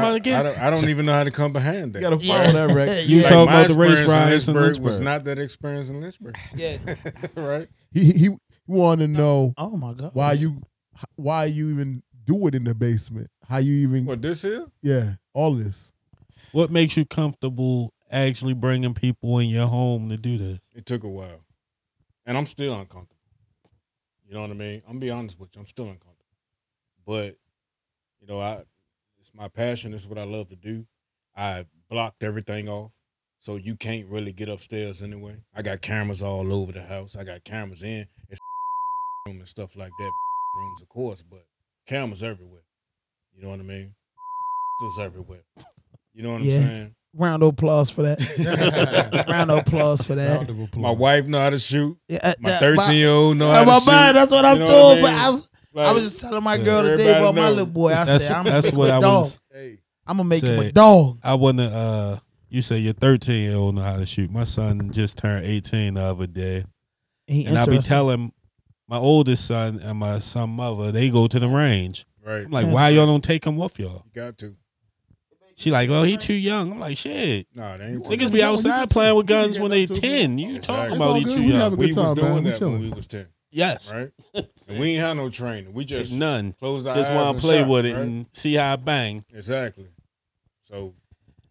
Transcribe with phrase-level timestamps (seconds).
[0.00, 0.38] about I, again?
[0.38, 2.00] I don't, I don't even know how to come behind that.
[2.02, 2.50] You gotta Yeah.
[2.52, 3.06] follow that, Rex.
[3.08, 3.22] You Yeah.
[3.28, 6.00] talking my about the race experience in riots in Lynchburg was not that experience in
[6.00, 6.76] Lynchburg, Yeah.
[7.36, 7.68] right?
[7.92, 8.28] He he, he
[8.66, 10.10] wanted to know Oh my god.
[10.14, 10.60] why you
[11.16, 13.28] why you even do it in the basement.
[13.48, 14.66] How you even What this here?
[14.82, 15.92] yeah all this.
[16.52, 20.58] What makes you comfortable actually bringing people in your home to do this?
[20.74, 21.44] It took a while,
[22.26, 23.16] and I'm still uncomfortable.
[24.26, 24.82] You know what I mean?
[24.86, 25.60] I'm gonna be honest with you.
[25.60, 26.16] I'm still uncomfortable,
[27.06, 27.36] but
[28.20, 28.62] you know, I
[29.30, 29.94] it's my passion.
[29.94, 30.86] It's what I love to do.
[31.36, 32.92] I blocked everything off,
[33.38, 35.36] so you can't really get upstairs anyway.
[35.54, 37.16] I got cameras all over the house.
[37.16, 38.40] I got cameras in it's
[39.26, 40.10] room and stuff like that.
[40.56, 41.44] Rooms, of course, but
[41.86, 42.62] cameras everywhere.
[43.32, 43.94] You know what I mean?
[44.82, 45.42] It's everywhere.
[46.14, 46.56] You know what Yeah.
[46.56, 46.94] I'm saying?
[47.12, 49.26] Round of applause for that.
[49.28, 50.48] Round of applause for that.
[50.48, 50.68] Applause.
[50.76, 51.98] My wife know how to shoot.
[52.08, 53.86] Yeah, uh, My 13 year old know Oh, how to my shoot.
[53.90, 55.02] man, that's what I'm You know told.
[55.02, 55.20] what I But?
[55.26, 57.90] I was, I was just telling my So girl today everybody about my little boy.
[57.92, 59.22] I That's- said, I'm that's gonna make what him I a dog.
[59.24, 61.18] was- Hey, I'm gonna make him a dog.
[61.22, 64.30] I wanna uh you say your 13 year old know how to shoot.
[64.30, 66.64] My son just turned 18 the other day.
[67.28, 68.32] He And I be telling
[68.88, 72.06] my oldest son and my son mother, they go to the range.
[72.26, 72.44] right.
[72.44, 74.02] I'm like, why y'all don't take him with y'all?
[74.06, 74.56] You got to.
[75.56, 76.72] She like, well, he too young.
[76.72, 77.46] I'm like, shit.
[77.54, 80.38] Nah, they ain't Niggas be outside playing with guns when they up 10.
[80.38, 80.74] You Exactly.
[80.74, 81.72] talking about all he too We young.
[81.72, 82.44] a We was doing man.
[82.44, 83.92] That when we was 10, Yes.
[83.92, 84.10] right?
[84.68, 85.72] and we ain't had no training.
[85.72, 86.52] We just None.
[86.52, 88.02] closed our Just want to play with it right?
[88.02, 89.24] and see how it bang.
[89.34, 89.88] Exactly.
[90.68, 90.94] So,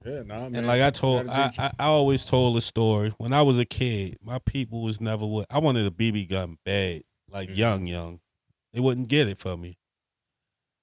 [0.05, 0.55] yeah, nah, man.
[0.55, 1.51] And like I told, I.
[1.57, 3.11] I, I always told a story.
[3.17, 6.57] When I was a kid, my people was never what I wanted a BB gun
[6.63, 7.57] bad, like Mhm.
[7.57, 8.19] young, young.
[8.73, 9.77] They wouldn't get it for me.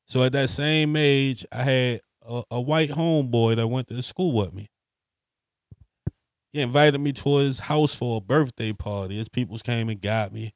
[0.07, 4.33] So at that same age, I had a, a white homeboy that went to school
[4.33, 4.69] with me.
[6.53, 9.17] He invited me to his house for a birthday party.
[9.19, 10.55] His peoples came and got me.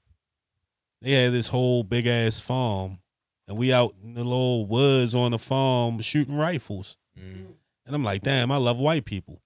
[1.02, 2.98] They had this whole big ass farm,
[3.48, 6.98] and we out in the little woods on the farm shooting rifles.
[7.18, 7.54] Mm.
[7.86, 9.40] And I'm like, damn, I love white people.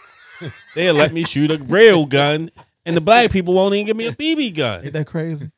[0.74, 2.50] They'll let me shoot a real gun,
[2.84, 4.84] and the black people won't even give me a BB gun.
[4.84, 5.50] Ain't that crazy?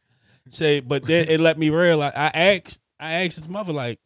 [0.49, 2.13] Say, but then it let me realize.
[2.17, 4.01] I asked, I asked his mother, like,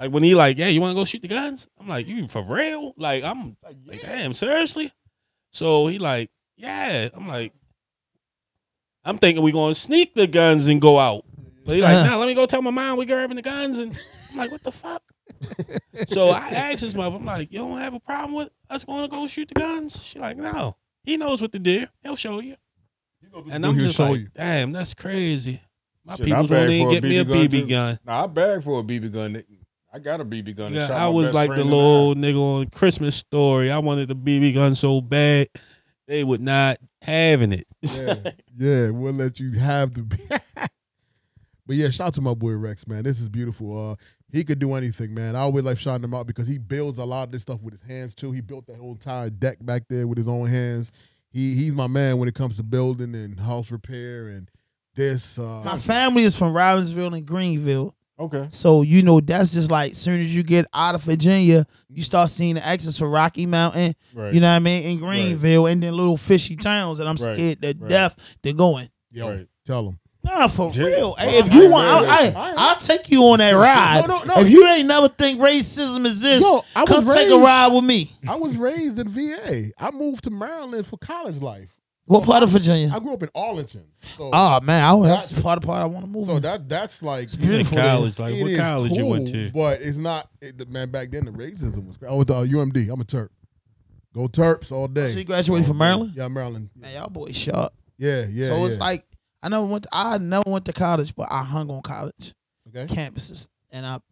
[0.00, 1.68] like when he like, yeah, you want to go shoot the guns?
[1.78, 2.92] I'm like, you for real?
[2.96, 4.92] Like, I'm like, damn, seriously?
[5.52, 7.08] So he like, yeah.
[7.14, 7.52] I'm like,
[9.04, 11.24] I'm thinking we're gonna sneak the guns and go out.
[11.64, 12.06] But he like, Uh-huh.
[12.10, 13.96] nah, let me go tell my mom we grabbing the guns, and
[14.32, 15.02] I'm like, what the fuck?
[16.08, 19.08] so I asked his mother, I'm like, you don't have a problem with us going
[19.08, 20.02] to go shoot the guns?
[20.04, 20.76] She like, no.
[21.04, 21.86] He knows what to do.
[22.02, 22.56] He'll show you.
[23.50, 24.28] And I'm just like, you.
[24.34, 25.60] damn, that's crazy.
[26.04, 27.98] My Shit, I people's beg won't even for a get me a BB gun, gun.
[28.04, 29.42] Nah, I bagged for a BB gun.
[29.92, 30.72] I got a BB gun.
[30.74, 33.70] Yeah, I was like the little nigga on Christmas story.
[33.70, 35.48] I wanted the BB gun so bad,
[36.12, 37.66] they would not having it.
[37.80, 38.16] Yeah,
[38.58, 40.02] yeah, we'll let you have the.
[41.66, 43.02] but yeah, shout out to my boy Rex, man.
[43.02, 43.92] This is beautiful.
[43.92, 43.96] Uh,
[44.30, 45.34] he could do anything, man.
[45.34, 47.72] I always like shouting him out because he builds a lot of this stuff with
[47.72, 48.30] his hands too.
[48.30, 50.92] He built that whole entire deck back there with his own hands.
[51.30, 54.50] He he's my man when it comes to building and house repair and
[54.94, 55.38] this.
[55.38, 57.94] Uh, My family is from Robbinsville and Greenville.
[58.22, 58.46] Okay.
[58.50, 62.30] So you know that's just like soon as you get out of Virginia, you start
[62.30, 63.94] seeing the exits for Rocky Mountain.
[64.14, 64.32] Right.
[64.32, 64.82] You know what I mean?
[64.84, 67.88] In Greenville and then little fishy towns that I'm Right, scared to right.
[67.88, 68.88] death to going.
[69.10, 69.46] yo, Right.
[69.66, 69.98] tell them.
[70.24, 70.84] Nah, for Yeah.
[70.84, 71.14] real.
[71.18, 74.06] Hey, Well, if you want, I, I, I'll take you on that ride.
[74.06, 74.40] No, no, no.
[74.40, 77.82] If you ain't never think racism exists, Yo, I was come take a ride with
[77.82, 78.12] me.
[78.28, 79.72] I was raised in VA.
[79.76, 81.76] I moved to Maryland for college life.
[82.04, 82.90] What part of Virginia?
[82.92, 83.84] I grew up in Arlington.
[84.16, 86.26] So, Oh man, I, that's That- part of part I want to move.
[86.26, 86.42] so in.
[86.42, 87.76] that that's like It's beautiful.
[87.76, 87.86] there.
[87.86, 89.50] college, like It what is college you went to?
[89.52, 90.90] But it's not, it, man.
[90.90, 91.98] Back then, the racism was.
[92.06, 92.92] I went to uh, UMD.
[92.92, 93.28] I'm a Terp.
[94.14, 95.10] Go Terps all day.
[95.10, 96.12] so you graduated from Maryland?
[96.14, 96.70] Yeah, Maryland.
[96.76, 97.72] Man, y'all boys sharp.
[97.96, 98.46] Yeah, yeah.
[98.46, 98.84] so it's yeah.
[98.84, 99.06] like
[99.42, 99.84] I never went.
[99.84, 102.34] To, I never went to college, but I hung on college
[102.68, 102.92] okay.
[102.92, 104.02] campuses, and I've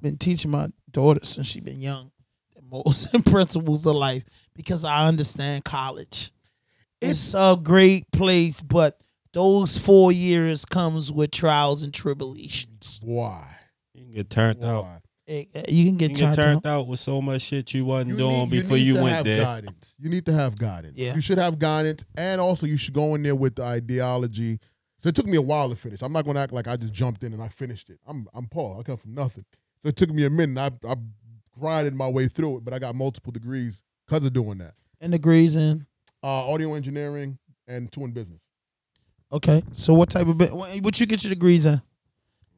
[0.00, 2.10] been teaching my daughter since she been young
[2.54, 4.24] the morals and principles of life
[4.54, 6.32] because I understand college.
[7.00, 8.98] It's a great place, but
[9.32, 13.00] those four years comes with trials and tribulations.
[13.02, 13.56] Why?
[13.94, 14.84] You can get turned out.
[14.84, 14.98] Why?
[15.28, 16.80] Eh, eh, You can You get can get turned turned out.
[16.80, 19.02] out with so much shit you wasn't You doing need, before you, you, need to
[19.04, 19.42] went have there.
[19.42, 19.94] Guidance.
[19.98, 20.94] You need to have guidance.
[20.98, 21.14] Yeah.
[21.14, 24.58] You should have guidance, and also you should go in there with the ideology.
[24.98, 26.02] So it took me a while to finish.
[26.02, 27.98] I'm not going to act like I just jumped in and I finished it.
[28.06, 28.78] I'm I'm Paul.
[28.78, 29.44] I come from nothing.
[29.82, 30.58] So it took me a minute.
[30.84, 30.96] I I
[31.58, 34.74] grinded my way through it, but I got multiple degrees because of doing that.
[35.00, 35.86] And degrees in.
[36.22, 38.40] Uh, audio engineering and two in business.
[39.32, 40.52] Okay, so what type of bit?
[40.52, 41.80] What what you get your degrees in?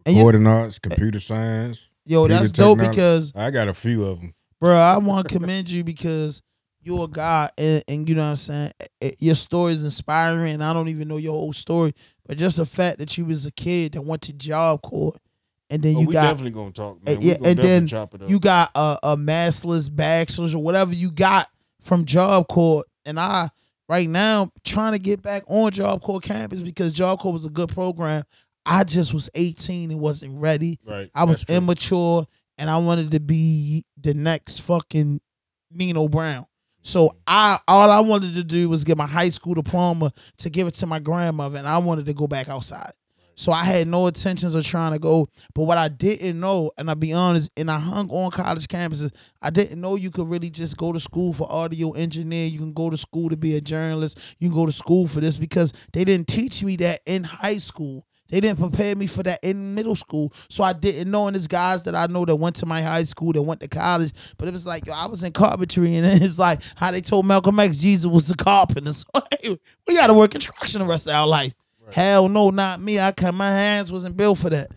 [0.05, 1.93] And you, Recording arts, computer science.
[2.05, 2.97] yo, computer that's dope technology.
[2.97, 4.35] because I got a few of them.
[4.61, 6.43] bro, I want to commend you because
[6.81, 8.73] you're a guy, and, and you know what I'm saying.
[9.01, 10.55] Eh, Your story is inspiring.
[10.55, 11.95] And I don't even know your whole story,
[12.27, 15.15] but just the fact that you was a kid that went to Job Corps
[15.71, 17.21] and then Oh, you we got definitely gonna talk, man.
[17.21, 18.29] We yeah, gonna and definitely then chop it up.
[18.31, 21.49] you got a, a master's, bachelor's, or whatever you got
[21.81, 22.85] from Job Corps.
[23.05, 23.51] And I,
[23.89, 27.51] right now, trying to get back on Job Corps campus because Job Corps was a
[27.51, 28.25] good program.
[28.65, 30.79] I just was 18 and wasn't ready.
[30.87, 31.11] right.
[31.15, 32.27] I was immature
[32.59, 35.21] and I wanted to be the next fucking
[35.71, 36.47] Nino Brown.
[36.83, 37.19] So mm-hmm.
[37.27, 40.75] I all I wanted to do was get my high school diploma to give it
[40.75, 42.93] to my grandmother and I wanted to go back outside.
[43.35, 45.29] So I had no intentions of trying to go.
[45.55, 49.13] But what I didn't know, and I'll be honest, and I hung on college campuses,
[49.41, 52.47] I didn't know you could really just go to school for audio engineer.
[52.47, 54.19] You can go to school to be a journalist.
[54.39, 57.59] You can go to school for this because they didn't teach me that in high
[57.59, 58.07] school.
[58.33, 60.33] They didn't prepare me for that in middle school.
[60.49, 61.27] So I didn't know.
[61.27, 63.69] And there's guys that I know that went to my high school, that went to
[63.69, 64.11] college.
[64.39, 65.97] But it was like, yo, I was in carpentry.
[65.97, 68.93] And it's like how they told Malcolm X Jesus was a carpenter.
[69.43, 69.59] So
[69.89, 71.53] we got to work construction the rest of our life.
[71.93, 72.99] Hell no, not me.
[72.99, 74.71] I can My hands wasn't built for that.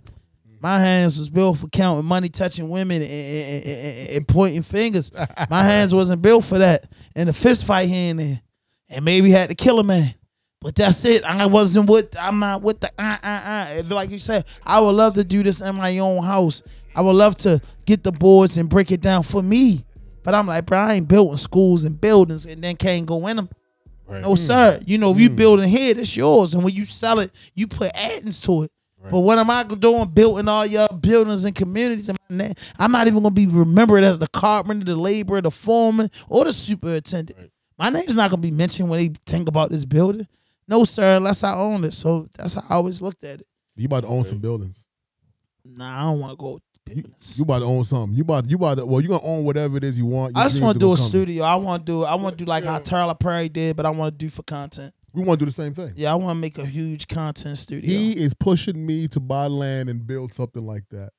[0.61, 5.11] My hands was built for counting money, touching women, and, and- and- and pointing fingers.
[5.49, 6.87] My hands wasn't built for that.
[7.15, 8.41] And a fist fight here and there,
[8.89, 10.13] and maybe had to kill a man.
[10.61, 11.23] But that's it.
[11.23, 12.15] I wasn't with.
[12.19, 12.89] I'm not with the.
[12.97, 13.83] Uh, uh, uh.
[13.93, 16.63] Like you said, I would love to do this in my own house.
[16.95, 19.85] I would love to get the boards and break it down for me.
[20.23, 23.35] But I'm like, bro, I ain't building schools and buildings and then can't go in
[23.35, 23.49] them.
[24.07, 24.21] Right.
[24.21, 24.79] No, sir.
[24.79, 24.87] Mm.
[24.87, 25.35] You know, if you mm.
[25.35, 26.53] building here, it's yours.
[26.53, 28.71] And when you sell it, you put addings to it.
[29.11, 32.09] But what am I doing building all your buildings and communities?
[32.09, 36.45] And I'm not even gonna be remembered as the carpenter, the laborer, the foreman, or
[36.45, 37.37] the superintendent.
[37.37, 37.51] Right.
[37.77, 40.27] My name's not gonna be mentioned when they think about this building.
[40.67, 41.91] No, sir, unless I own it.
[41.91, 43.47] So that's how I always looked at it.
[43.75, 44.83] You about to own some buildings.
[45.63, 47.37] Nah, I don't want to go You, business.
[47.39, 48.15] you about to own something.
[48.15, 50.37] You about you about to, well, you gonna own whatever it is you want.
[50.37, 51.43] I just want to do a gonna studio.
[51.43, 52.03] I want to do.
[52.03, 54.43] I want to do like how Tyler Perry did, but I want to do for
[54.43, 54.93] content.
[55.13, 55.93] We want to do the same thing.
[55.95, 57.89] Yeah, I want to make a huge content studio.
[57.89, 61.11] He is pushing me to buy land and build something like that.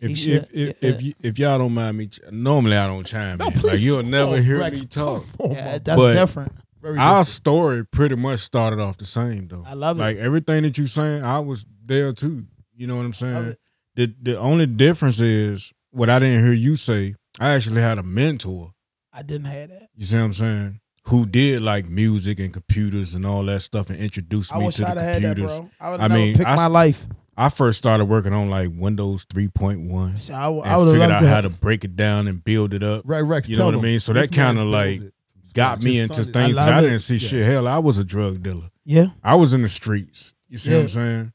[0.00, 0.88] If should, if if, yeah.
[0.90, 3.52] if, y- if y'all don't mind me, normally I don't chime No, in.
[3.52, 3.64] please.
[3.72, 5.24] Like you'll never Oh, hear Rex, me talk.
[5.36, 6.52] come on, yeah, that's But- different.
[6.80, 7.26] very Our different.
[7.26, 9.62] story pretty much started off the same though.
[9.66, 10.02] I love it.
[10.02, 12.46] Like everything that you're saying, I was there too.
[12.74, 13.56] You know what I'm Love saying?
[13.94, 17.14] The the only difference is what I didn't hear you say.
[17.38, 18.72] I actually had a mentor.
[19.12, 19.88] I didn't have that.
[19.96, 20.80] You see what I'm saying?
[21.06, 24.76] Who did like music and computers and all that stuff and introduced I me wish
[24.76, 25.60] to I'd the have had that, computers.
[25.60, 25.70] bro.
[25.80, 27.06] I would I have mean, picked I my life.
[27.36, 30.92] I first started working on like Windows 3.1 So I, would- and I would have
[30.94, 31.26] figured loved out to.
[31.28, 33.02] how have- to break it down and build it up.
[33.04, 33.48] Right, Rex.
[33.48, 33.90] You tell know what I them.
[33.90, 34.00] mean?
[34.00, 35.14] So This that man kinda, built like, it.
[35.54, 37.28] Got me into is- things I I didn't see Yeah.
[37.28, 37.44] shit.
[37.46, 38.70] Hell, I was a drug dealer.
[38.84, 40.34] yeah, I was in the streets.
[40.48, 40.82] You see what Yeah.
[40.82, 41.32] I'm saying?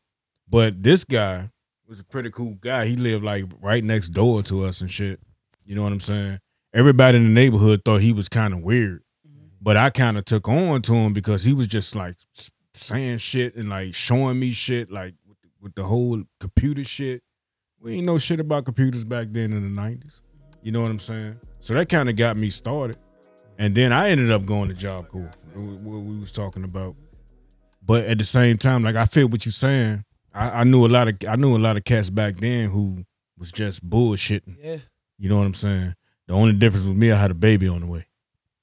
[0.49, 1.49] But this guy
[1.87, 2.85] was a pretty cool guy.
[2.85, 5.19] He lived like right next door to us and shit.
[5.65, 6.39] You know what I'm saying?
[6.73, 9.47] Everybody in the neighborhood thought he was kind of weird, mm-hmm.
[9.61, 12.15] but I kind of took on to him because he was just like
[12.73, 17.23] saying shit and like showing me shit, like with the, with the whole computer shit.
[17.79, 20.23] We ain't know shit about computers back then in the '90s.
[20.61, 21.39] You know what I'm saying?
[21.59, 22.97] So that kind of got me started,
[23.57, 26.95] and then I ended up going to Job Corps, what we was talking about.
[27.81, 30.03] But at the same time, like I feel what you're saying.
[30.37, 33.03] I, I knew a lot of I knew a lot of cats back then who
[33.37, 34.57] was just bullshitting.
[34.63, 34.77] yeah,
[35.17, 35.95] You know what I'm saying?
[36.27, 38.05] The only difference with me, I had a baby on the way,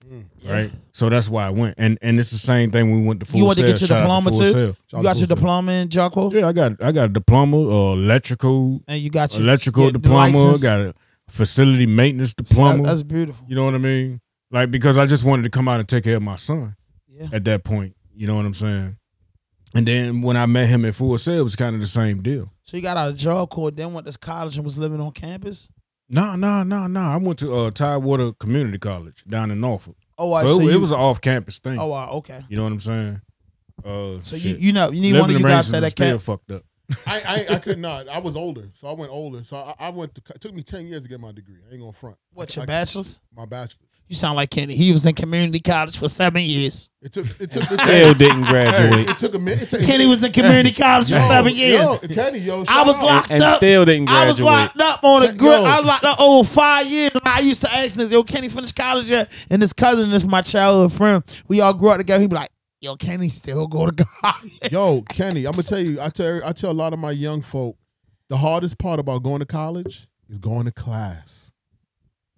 [0.07, 0.25] Mm.
[0.41, 0.53] yeah.
[0.53, 0.73] right?
[0.93, 1.75] So that's why I went.
[1.79, 3.81] And and it's the same thing when we went to full You want to get
[3.81, 4.53] your Shout diploma Full too?
[4.53, 4.77] Sail.
[4.91, 7.57] Shout You got your diploma in Job Corps, Yeah, I got I got a diploma,
[7.59, 10.63] uh, electrical, and you got your electrical yeah, diploma, license.
[10.63, 10.95] got a
[11.29, 12.83] facility maintenance See, that- diploma.
[12.83, 13.47] that's beautiful.
[13.49, 14.21] you know what I mean?
[14.51, 16.77] Like because I just wanted to come out and take care of my son.
[17.09, 17.95] Yeah, at that point.
[18.15, 18.97] You know what I'm saying?
[19.75, 22.23] And then when I met him at Full Sail, it was kind of the same
[22.23, 22.51] deal.
[22.63, 25.11] so you got out of Job Corps, then went to college and was living on
[25.13, 25.69] campus.
[26.09, 27.01] No, no, no, no.
[27.01, 29.97] I went to uh, Tidewater Community College down in Norfolk.
[30.19, 30.69] Oh, I so see.
[30.69, 31.79] it, it was an off-campus thing.
[31.79, 32.45] Oh, wow, okay.
[32.49, 33.21] You know what I'm saying?
[33.85, 34.43] Uh, So shit.
[34.43, 36.07] you you know you need Living one of you guys arrangements at is that still
[36.11, 36.23] camp.
[36.23, 36.63] fucked up.
[37.07, 38.09] I, I I could not.
[38.09, 39.43] I was older, so I went older.
[39.43, 40.23] So I, I went to.
[40.35, 41.57] It took me ten years to get my degree.
[41.69, 42.17] I ain't gonna front.
[42.33, 43.21] What I- your I- bachelor's?
[43.35, 43.89] My bachelor's.
[44.07, 44.77] You sound like Kenny.
[44.77, 46.91] He was in community college for seven years.
[47.01, 47.25] It took.
[47.41, 47.63] It took.
[47.63, 49.09] It Still took, didn't graduate.
[49.09, 49.73] it took a minute.
[49.73, 51.81] It Kenny was in community college for Yo, seven years.
[51.81, 53.49] Yo, Kenny, yo, I was locked and up.
[53.49, 54.27] And still didn't graduate.
[54.27, 55.33] I was locked up on a Yo.
[55.37, 55.61] grip.
[55.63, 57.13] I was locked up over five years.
[57.15, 59.31] And I used to ask this, yo, Kenny finished college yet?
[59.49, 62.21] And this cousin, this my childhood friend, we all grew up together.
[62.21, 62.51] He'd be like,
[62.83, 64.71] yo, Kenny still go to college.
[64.71, 65.99] Yo, Kenny, I'm gonna tell you.
[66.01, 66.45] I tell.
[66.45, 67.79] I tell a lot of my young folk,
[68.29, 71.44] the hardest part about going to college is going to class.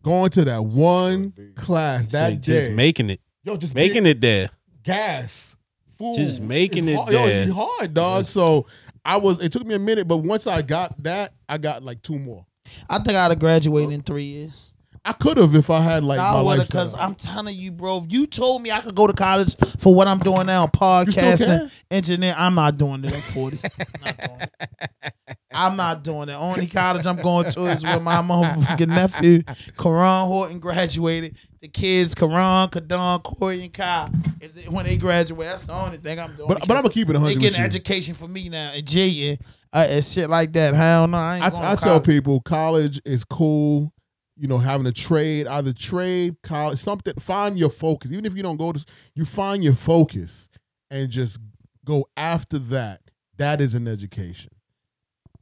[0.06, 2.72] Going to that one class So that just day.
[2.74, 4.50] making it, yo, just making it there.
[4.84, 5.56] gas.
[5.98, 6.14] Food.
[6.16, 7.12] Just making It's it hard.
[7.12, 7.36] Yo, there.
[7.38, 8.24] it'd be hard, dog.
[8.26, 8.66] So
[9.04, 9.40] I was.
[9.40, 12.46] It took me a minute, but once I got that, I got like two more.
[12.88, 14.72] I think I'd have graduated in three years.
[15.04, 16.66] I could have if I had like I my life.
[16.66, 19.94] because I'm telling you, bro, if you told me I could go to college for
[19.94, 21.70] what I'm doing now, podcasting, can?
[21.90, 23.58] engineer, I'm not doing it at 40.
[24.04, 25.35] Not doing it.
[25.54, 26.34] I'm not doing it.
[26.34, 29.42] Only college I'm going to is where my motherfucking nephew,
[29.78, 31.36] Karan Horton, graduated.
[31.60, 34.10] The kids, Karan, Kadon, Corey, and Kyle,
[34.40, 36.48] they, when they graduate, that's the only thing I'm doing.
[36.48, 37.64] But but I'm gonna keep it 100 they getting you.
[37.64, 39.38] education for me now and Jay
[39.72, 40.74] uh, and shit like that.
[40.74, 43.92] Hell no, I ain't I, going I to tell people college is cool.
[44.38, 47.14] You know, having a trade, either trade, college, something.
[47.18, 48.12] Find your focus.
[48.12, 48.84] Even if you don't go to,
[49.14, 50.50] you find your focus
[50.90, 51.38] and just
[51.84, 53.00] go after that.
[53.38, 54.50] That is an education.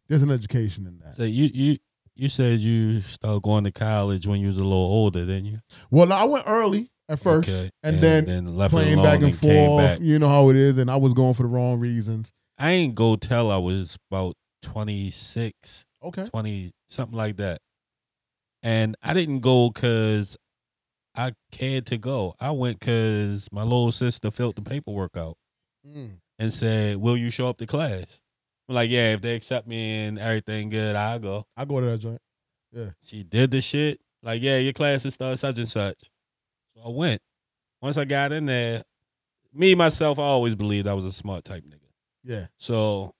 [0.08, 1.14] There's an education in that.
[1.14, 1.78] So you you
[2.16, 5.58] you said you started going to college when you was a little older, didn't you?
[5.90, 7.70] Well, I went early at first, Okay.
[7.82, 9.84] and, then, left playing back and came forth.
[9.99, 10.00] back.
[10.00, 12.30] You know how it is, and I was going for the wrong reasons.
[12.56, 16.26] I ain't go tell I was about 26, Okay.
[16.26, 17.61] 20, something like that.
[18.62, 20.37] And I didn't go because
[21.14, 22.34] I cared to go.
[22.40, 25.37] I went because my little sister filled the paperwork out
[25.87, 26.18] Mm.
[26.38, 28.20] and said, Will you show up to class?
[28.68, 31.47] I'm like, Yeah, if they accept me and everything good, I'll go.
[31.56, 32.21] I go to that joint.
[32.73, 32.90] Yeah.
[33.02, 34.00] She did the shit.
[34.23, 35.99] Like, yeah, your class is start such and such.
[36.75, 37.21] So I went.
[37.83, 38.83] Once I got in there,
[39.52, 41.90] me myself, I always believed I was a smart type nigga.
[42.25, 42.47] Yeah.
[42.56, 43.14] So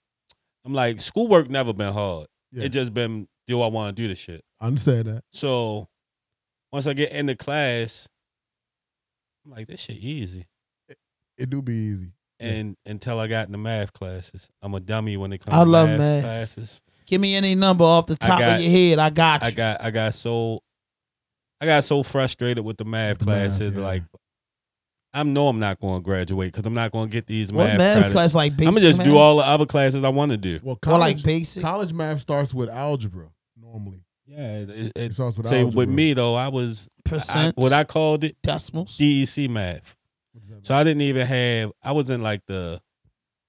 [0.65, 2.27] I'm like, schoolwork never been hard.
[2.51, 2.65] Yeah.
[2.65, 4.43] It just been, do I want to do the shit?
[4.61, 5.25] I understand that.
[5.31, 5.89] So
[6.73, 8.09] once I get in the class,
[9.45, 10.47] I'm like, this shit easy.
[11.37, 12.13] It do be easy.
[12.45, 12.53] Yeah.
[12.53, 15.65] And until I got in the math classes, I'm a dummy when it comes I
[15.65, 16.23] to love math, math.
[16.25, 16.83] classes.
[17.07, 18.99] Give me any number off the I top got- of your head.
[18.99, 19.49] I got you.
[19.49, 20.61] I got I got so
[21.61, 23.77] I got so frustrated with the math The math, classes.
[23.77, 23.83] yeah.
[23.83, 24.03] Like
[25.13, 27.69] I know I'm not going to graduate because I'm not going to get these what
[27.69, 28.13] math, math credits.
[28.13, 28.69] class like basic?
[28.69, 29.07] I'm gonna just math?
[29.07, 30.59] do all the other classes I want to do.
[30.63, 31.63] Well, or college, like basic.
[31.63, 33.29] college math starts with algebra
[33.61, 34.01] normally.
[34.27, 35.79] Yeah, it, it, It it starts with say algebra.
[35.79, 37.57] with me though, I was I, percent.
[37.57, 38.97] what I called it decimals.
[38.99, 39.95] DEC math.
[40.35, 41.73] What does that So I didn't even have.
[41.83, 42.81] I was in like the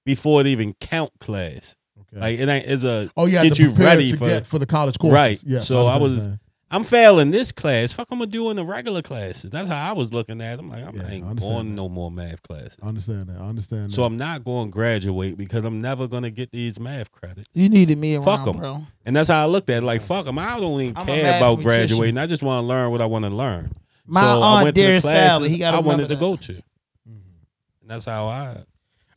[0.04, 1.76] before it even count class.
[2.12, 2.20] Okay.
[2.20, 2.66] Like it ain't.
[2.66, 5.14] It's a oh, yeah, get you ready to for- get for the college courses.
[5.14, 5.40] Right.
[5.44, 5.58] Yeah.
[5.60, 6.40] So I was- you're.
[6.68, 7.92] I'm failing this class.
[7.92, 9.52] Fuck, I'm gonna do in the regular classes.
[9.52, 10.54] That's how I was looking at.
[10.54, 10.58] it.
[10.58, 11.74] I'm like, I'm Yeah, ain't understand going that.
[11.76, 12.76] no more math classes.
[12.82, 13.36] I understand that.
[13.40, 13.84] I understand.
[13.90, 13.92] That.
[13.92, 14.06] So that.
[14.08, 17.48] I'm not going to graduate because I'm never going to get these math credits.
[17.54, 18.56] You needed me around, Fuck 'em.
[18.56, 18.84] bro.
[19.04, 19.86] And that's how I looked at it.
[19.86, 20.40] Like, fuck them.
[20.40, 21.86] I don't even I'm care about mathematician.
[21.98, 22.18] graduating.
[22.18, 23.70] I just want to learn what I want to learn.
[24.04, 26.14] My so I aunt went to the Dear Sally, classes he got I wanted to
[26.16, 26.20] that.
[26.20, 26.62] go to.
[27.86, 28.64] And that's how I.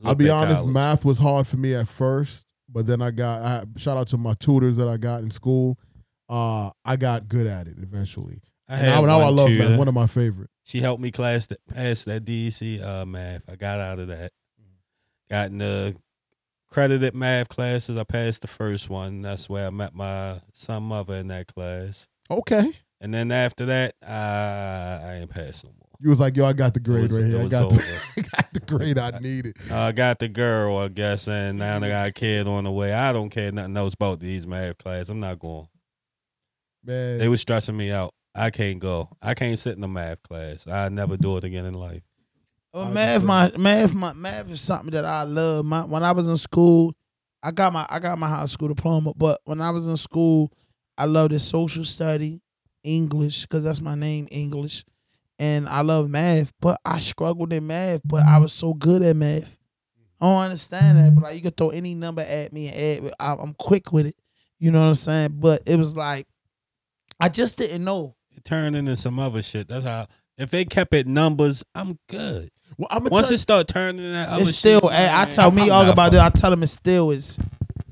[0.04, 0.60] I'll be honest.
[0.62, 0.72] college.
[0.74, 3.42] Math was hard for me at first, but then I got.
[3.44, 5.80] I, shout out to my tutors that I got in school.
[6.30, 8.44] Uh, I got good at it eventually.
[8.68, 9.70] I And had now, now I love tutor.
[9.70, 9.80] math.
[9.80, 10.52] One of my favorite.
[10.66, 13.50] She helped me class that pass that DEC uh, math.
[13.50, 14.34] I got out of that.
[15.32, 15.96] Got in the
[16.70, 17.98] credited math classes.
[17.98, 19.24] I passed the first one.
[19.24, 22.08] That's where I met my son mother in that class.
[22.30, 22.72] Okay.
[23.02, 25.89] And then after that, uh, I ain't passed no more.
[26.02, 27.42] You was like, yo, I got the grade was- right here.
[27.42, 27.84] I got, the,
[28.18, 29.58] I got the grade I needed.
[29.70, 32.72] Uh, I got the girl, I guess, and now I got a kid on the
[32.72, 32.94] way.
[32.94, 35.10] I don't care nothing else about these math classes.
[35.10, 35.68] I'm not going.
[36.86, 38.14] Man, They was stressing me out.
[38.34, 39.10] I can't go.
[39.22, 40.66] I can't sit in a math class.
[40.68, 42.04] I never do it again in life.
[42.74, 45.66] Well, math, my math, my math is something that I love.
[45.66, 46.94] My when I was in school,
[47.44, 49.14] I got my I got my high school diploma.
[49.16, 50.54] But when I was in school,
[50.98, 52.40] I loved the social study,
[52.84, 54.86] English, because that's my name, English,
[55.40, 56.52] and I love math.
[56.62, 59.58] But I struggled in math, but I was so good at math.
[60.22, 63.14] I don't understand that, but like you could throw any number at me and add.
[63.20, 64.16] I- I'm quick with it.
[64.60, 65.38] You know what I'm saying?
[65.40, 66.28] But it was like,
[67.20, 68.16] I just didn't know.
[68.36, 69.70] It turned into some other shit.
[69.70, 70.08] That's how.
[70.38, 72.50] If they kept it numbers, I'm good.
[72.78, 74.80] well, I'm Once tell it start turning that other it's still.
[74.82, 76.20] shit, I, I man, tell me I'm all about it.
[76.22, 77.38] I tell them it still is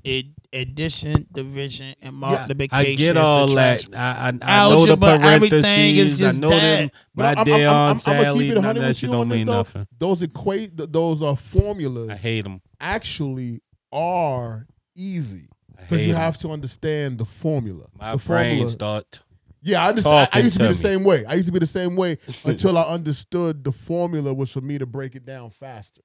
[0.06, 2.92] ad- addition, division, and multiplication.
[2.94, 3.88] I get all that.
[3.94, 3.98] I,
[4.42, 5.66] I, I know the parentheses.
[6.12, 6.60] is just I know that.
[6.80, 6.92] them.
[7.16, 9.28] But My I'm- I'm- day I'm- on I'm- it None 100 of that shit don't
[9.30, 9.54] mean though.
[9.58, 9.88] nothing.
[9.98, 12.62] those equate those are formulas I hate them.
[12.80, 13.62] actually
[13.92, 15.48] are easy
[15.80, 16.20] because you you 'em.
[16.20, 17.86] have to understand the formula.
[18.00, 18.70] My the brain formula.
[18.70, 19.20] start.
[19.64, 20.30] Yeah, I understand.
[20.34, 20.94] I, I used to be to the me.
[20.96, 21.26] same way.
[21.26, 24.78] I used to be the same way until I understood the formula was for me
[24.78, 26.02] to break it down faster.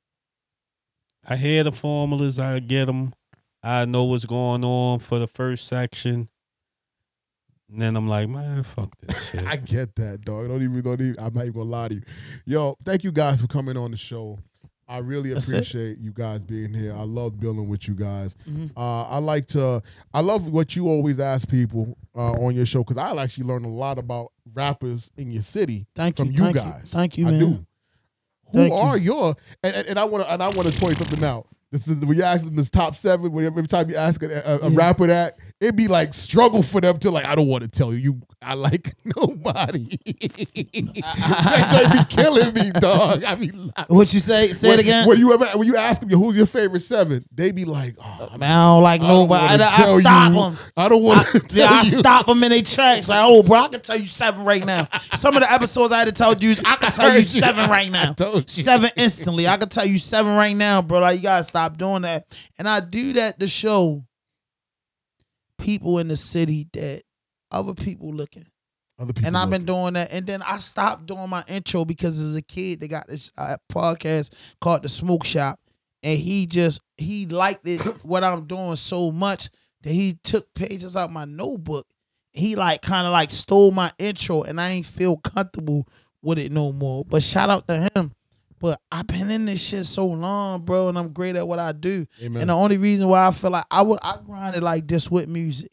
[1.24, 2.38] I hear the formulas.
[2.38, 3.12] I get them.
[3.62, 6.28] I know what's going on for the first section.
[7.70, 9.46] And then I'm like, man, fuck this shit.
[9.46, 10.48] I get that, dog.
[10.48, 11.16] Don't even, don't even.
[11.18, 12.02] I'm not even gonna lie to you.
[12.44, 14.38] Yo, thank you guys for coming on the show.
[14.88, 15.54] I really That's it.
[15.54, 16.92] appreciate you guys being here.
[16.92, 18.34] I love building with you guys.
[18.46, 18.72] Mhm.
[18.76, 19.82] Uh, I like to.
[20.12, 23.64] I love what you always ask people uh, on your show because I actually learn
[23.64, 26.88] a lot about rappers in your city Thank you, from you thank guys.
[26.90, 27.40] Thank you, I man.
[27.40, 27.46] do.
[28.50, 28.78] Who Thank you.
[28.78, 31.46] are your and, and, and I want to and I want to point something out.
[31.72, 33.26] This is when you ask them this top seven.
[33.44, 34.76] Every time you ask a, a, a Yeah.
[34.78, 37.24] rapper that, it'd be like struggle for them to like.
[37.24, 37.98] I don't want to tell you.
[37.98, 39.84] You, I like nobody.
[40.04, 43.24] that joint be killing me, dog.
[43.24, 44.52] I mean, What you say?
[44.52, 45.08] Say when, it again.
[45.08, 48.36] When you ever when you ask them who's your favorite seven, they be like, oh,
[48.36, 49.62] Man, I don't like I don't nobody.
[49.62, 50.38] I, I stop you.
[50.40, 50.58] them.
[50.76, 51.90] I don't want to I, yeah, I you.
[51.90, 53.08] stop them in their tracks.
[53.08, 54.88] Like, oh, bro, I can tell you seven right now.
[55.14, 57.40] Some of the episodes I had to tell dudes, I can tell you heard you.
[57.40, 58.12] seven right I now.
[58.14, 58.62] told you.
[58.62, 59.46] Seven instantly.
[59.46, 61.00] I can tell you seven right now, bro.
[61.00, 62.26] Like, you gotta stop doing that.
[62.58, 64.04] And I do that to show
[65.62, 67.02] people in the city that
[67.50, 68.44] other people looking.
[68.98, 70.12] Other people And I've been doing that.
[70.12, 73.56] And then I stopped doing my intro because as a kid, they got this uh,
[73.72, 75.58] podcast called The Smoke Shop.
[76.02, 79.50] And he just, he liked it, what I'm doing so much
[79.82, 81.86] that he took pages out my notebook.
[82.32, 85.86] He like kind of like stole my intro and I ain't feel comfortable
[86.22, 87.04] with it no more.
[87.04, 88.12] But shout out to him.
[88.62, 91.72] But I've been in this shit so long, bro, and I'm great at what I
[91.72, 92.06] do.
[92.22, 92.42] Amen.
[92.42, 95.26] And the only reason why I feel like I would I grinded like this with
[95.26, 95.72] music.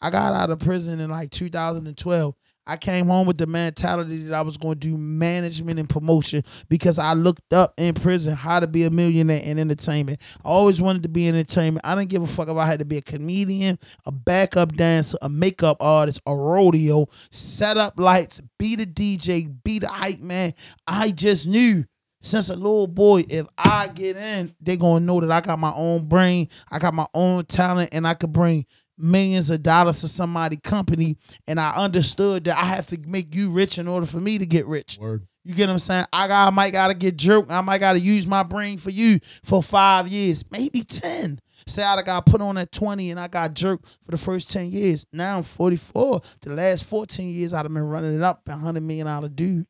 [0.00, 2.34] I got out of prison in like 2012.
[2.68, 6.44] I came home with the mentality that I was going to do management and promotion
[6.68, 10.20] because I looked up in prison how to be a millionaire in entertainment.
[10.44, 11.84] I always wanted to be in entertainment.
[11.84, 15.18] I didn't give a fuck if I had to be a comedian, a backup dancer,
[15.20, 20.54] a makeup artist, a rodeo, set up lights, be the DJ, be the hype man.
[20.86, 21.86] I just knew
[22.20, 25.72] since a little boy, if I get in, they gonna know that I got my
[25.72, 28.66] own brain, I got my own talent, and I could bring
[28.98, 31.16] millions of dollars to somebody company.
[31.46, 34.46] And I understood that I have to make you rich in order for me to
[34.46, 34.98] get rich.
[35.00, 35.26] Word.
[35.44, 36.04] You get what I'm saying?
[36.12, 37.50] I got I might gotta get jerked.
[37.50, 41.40] I might gotta use my brain for you for five years, maybe ten.
[41.66, 44.70] Say I got put on at 20 and I got jerked for the first 10
[44.70, 45.06] years.
[45.12, 46.20] Now I'm 44.
[46.40, 49.66] The last 14 years I'd have been running it up a hundred million dollar dude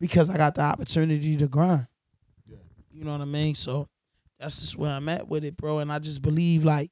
[0.00, 1.86] because I got the opportunity to grind.
[2.92, 3.54] You know what I mean?
[3.54, 3.86] So
[4.38, 5.78] that's just where I'm at with it, bro.
[5.78, 6.90] And I just believe like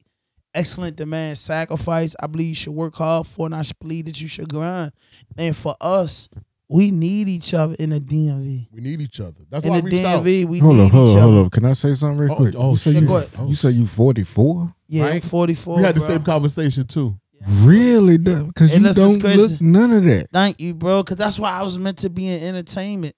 [0.53, 2.15] excellent demand sacrifice.
[2.19, 4.91] I believe you should work hard for, and I believe that you should grind.
[5.37, 6.29] And for us,
[6.67, 8.67] we need each other in the DMV.
[8.71, 9.41] We need each other.
[9.49, 10.23] That's In why the I reached out.
[10.23, 11.31] We Hold need up, hold each up, other.
[11.33, 11.51] hold up.
[11.51, 12.55] Can I say something real Oh, quick?
[12.57, 13.01] oh, you say shit.
[13.03, 14.75] you, Go you say you 44?
[14.87, 15.75] Yeah, I'm 44.
[15.77, 16.09] We had the bro.
[16.09, 17.19] same conversation too.
[17.49, 18.17] Really?
[18.17, 20.29] Because you don't look none of that.
[20.31, 21.03] Thank you, bro.
[21.03, 23.15] Cause that's why I was meant to be in entertainment.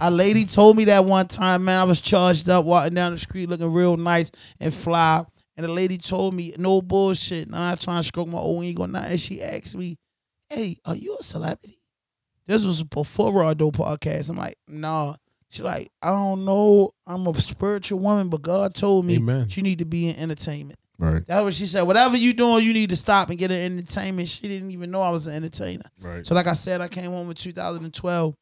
[0.00, 1.80] A lady told me that one time, man.
[1.80, 5.24] I was charged up walking down the street looking real nice and fly.
[5.56, 7.50] And the lady told me, no bullshit.
[7.50, 8.86] Now I'm not trying to stroke my own ego.
[8.86, 9.98] Now, and she asked me,
[10.48, 11.80] Hey, are you a celebrity?
[12.46, 14.30] This was before Raw Dope podcast.
[14.30, 15.16] I'm like, nah.
[15.50, 16.94] She like, I don't know.
[17.06, 19.48] I'm a spiritual woman, but God told me Amen.
[19.50, 20.78] you need to be in entertainment.
[20.98, 21.82] Right, That's what she said.
[21.82, 24.28] Whatever you doing, you need to stop and get an entertainment.
[24.28, 25.84] She didn't even know I was an entertainer.
[26.00, 26.26] right.
[26.26, 28.34] So, like I said, I came home in 2012.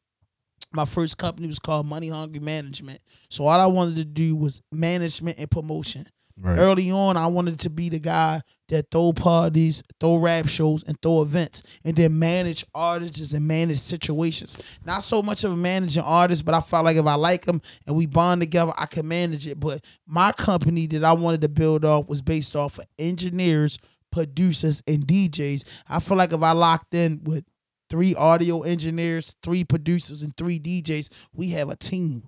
[0.73, 2.99] My first company was called Money Hungry Management.
[3.29, 6.05] So all I wanted to do was management and promotion.
[6.39, 6.59] Right.
[6.59, 11.01] Early on, I wanted to be the guy that throw parties, throw rap shows, and
[11.01, 14.57] throw events, and then manage artists and manage situations.
[14.85, 17.61] Not so much of a managing artist, but I felt like if I like them
[17.87, 19.59] and we bond together, I can manage it.
[19.59, 23.79] But my company that I wanted to build off was based off of engineers,
[24.11, 25.63] producers, and DJs.
[25.89, 27.45] I feel like if I locked in with
[27.89, 32.23] three audio engineers, three producers, and three DJs, we have a team.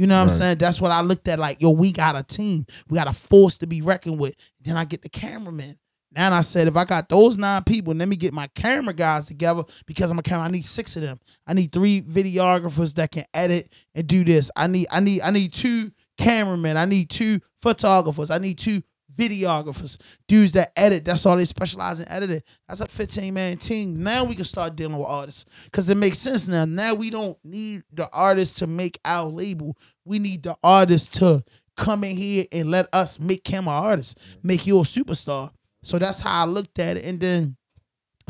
[0.00, 0.56] You know what I'm saying?
[0.56, 2.64] That's what I looked at like, yo, we got a team.
[2.88, 4.34] We got a force to be reckoned with.
[4.62, 5.76] Then I get the cameraman.
[6.10, 9.26] Now I said, if I got those nine people, let me get my camera guys
[9.26, 10.46] together because I'm a camera.
[10.46, 11.20] I need six of them.
[11.46, 14.50] I need three videographers that can edit and do this.
[14.56, 16.78] I need, I need, I need two cameramen.
[16.78, 18.30] I need two photographers.
[18.30, 18.82] I need two
[19.20, 21.04] videographers, dudes that edit.
[21.04, 22.42] That's all they specialize in editing.
[22.66, 24.02] That's a 15 man team.
[24.02, 26.64] Now we can start dealing with artists because it makes sense now.
[26.64, 29.76] Now we don't need the artists to make our label.
[30.04, 31.44] We need the artists to
[31.76, 35.50] come in here and let us make him an artist, make you a superstar.
[35.82, 37.04] So that's how I looked at it.
[37.04, 37.56] And then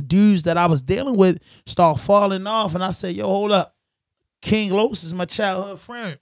[0.07, 3.74] dudes that I was dealing with start falling off, and I said, "Yo, hold up,
[4.40, 6.18] King Los is my childhood friend."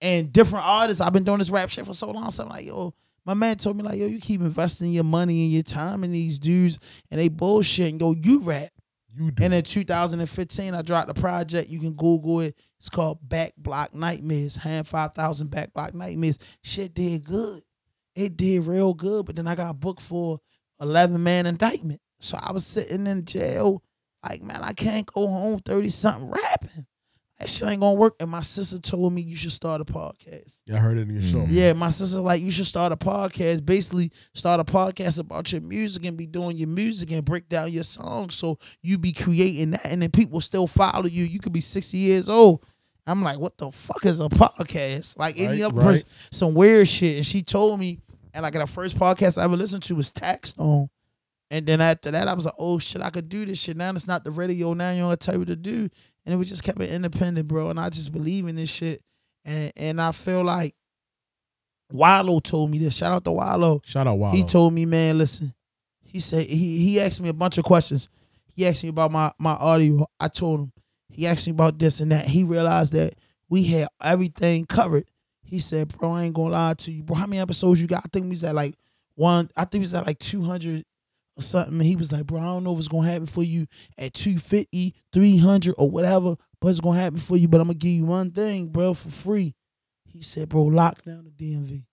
[0.00, 2.30] And different artists, I've been doing this rap shit for so long.
[2.30, 2.94] So I'm like, yo,
[3.26, 6.12] my man told me like, yo, you keep investing your money and your time in
[6.12, 6.78] these dudes,
[7.10, 7.90] and they bullshit.
[7.90, 8.70] And yo, you rap.
[9.12, 9.44] You do.
[9.44, 11.68] And in 2015, I dropped a project.
[11.68, 12.54] You can Google it.
[12.78, 14.56] It's called Back Block Nightmares.
[14.56, 16.38] Hamm 5,000 Back Block Nightmares.
[16.62, 17.62] Shit did good.
[18.14, 19.26] It did real good.
[19.26, 20.38] But then I got booked for
[20.80, 22.00] 11 man indictment.
[22.20, 23.82] So I was sitting in jail.
[24.22, 26.86] Like, man, I can't go home 30 something rapping.
[27.38, 28.14] That shit ain't gonna work.
[28.18, 30.62] And my sister told me you should start a podcast.
[30.64, 31.38] Yeah, I heard it in your show.
[31.40, 31.46] Mm.
[31.50, 33.64] Yeah, my sister like you should start a podcast.
[33.66, 37.70] Basically, start a podcast about your music and be doing your music and break down
[37.70, 38.34] your songs.
[38.36, 41.24] So you be creating that, and then people still follow you.
[41.24, 42.64] You could be sixty years old.
[43.06, 45.18] I'm like, what the fuck is a podcast?
[45.18, 45.84] Like any Right, other right.
[45.84, 47.18] person, some weird shit.
[47.18, 48.00] And she told me,
[48.34, 50.88] and like the first podcast I ever listened to was Taxed On.
[51.50, 53.76] And then after that, I was like, oh shit, I could do this shit.
[53.76, 54.72] Now it's not the radio.
[54.74, 55.88] Now you know what tell you what to do.
[56.26, 57.70] And it was just kept it independent, bro.
[57.70, 59.00] And I just believe in this shit.
[59.44, 60.74] And and I feel like
[61.92, 62.96] Wallo told me this.
[62.96, 63.80] Shout out to Wallo.
[63.84, 64.34] Shout out Wild.
[64.34, 65.54] He told me, man, listen.
[66.02, 68.08] He said he he asked me a bunch of questions.
[68.54, 70.06] He asked me about my my audio.
[70.18, 70.72] I told him.
[71.08, 72.26] He asked me about this and that.
[72.26, 73.14] He realized that
[73.48, 75.04] we had everything covered.
[75.44, 77.16] He said, "Bro, I ain't gonna lie to you, bro.
[77.16, 78.02] How many episodes you got?
[78.04, 78.74] I think we was at like
[79.14, 79.48] one.
[79.56, 80.84] I think we was at like two hundred
[81.36, 83.66] or something." He was like, "Bro, I don't know if it's gonna happen for you
[83.98, 87.48] at 250, 300 or whatever, but it's gonna happen for you.
[87.48, 89.54] But I'm gonna give you one thing, bro, for free."
[90.04, 91.84] He said, "Bro, lock down the DMV."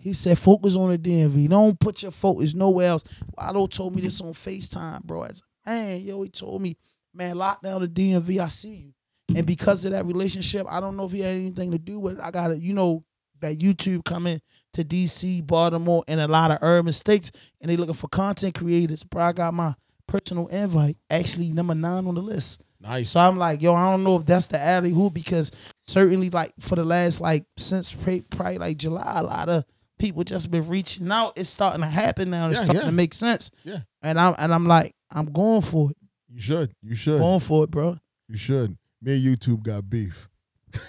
[0.00, 1.48] He said, focus on the DMV.
[1.48, 3.04] Don't put your focus nowhere else.
[3.36, 5.22] Wallo told me this on FaceTime, bro.
[5.22, 6.76] As man, yo, he told me,
[7.12, 8.38] man, lock down the DMV.
[8.38, 8.92] I see you.
[9.36, 12.14] And because of that relationship, I don't know if he had anything to do with
[12.14, 12.20] it.
[12.22, 13.04] I got to, you know,
[13.40, 14.40] that YouTube coming
[14.74, 19.02] to DC, Baltimore, and a lot of urban states, and they looking for content creators.
[19.04, 19.74] Bro, I got my
[20.06, 22.60] personal invite, actually number nine on the list.
[22.80, 23.10] nice.
[23.10, 25.50] So I'm like, yo, I don't know if that's the alley who because
[25.86, 29.64] certainly like for the last like since probably like July, a lot of
[29.98, 31.32] people just been reaching out.
[31.36, 32.48] It's starting to happen now.
[32.48, 32.86] It's Yeah, starting yeah.
[32.88, 33.50] to make sense.
[33.64, 33.80] Yeah.
[34.02, 35.96] And I'm and I'm like, I'm going for it.
[36.30, 36.72] You should.
[36.82, 37.18] You should.
[37.18, 37.98] Going for it, bro.
[38.28, 38.76] You should.
[39.02, 40.28] Me and YouTube got beef.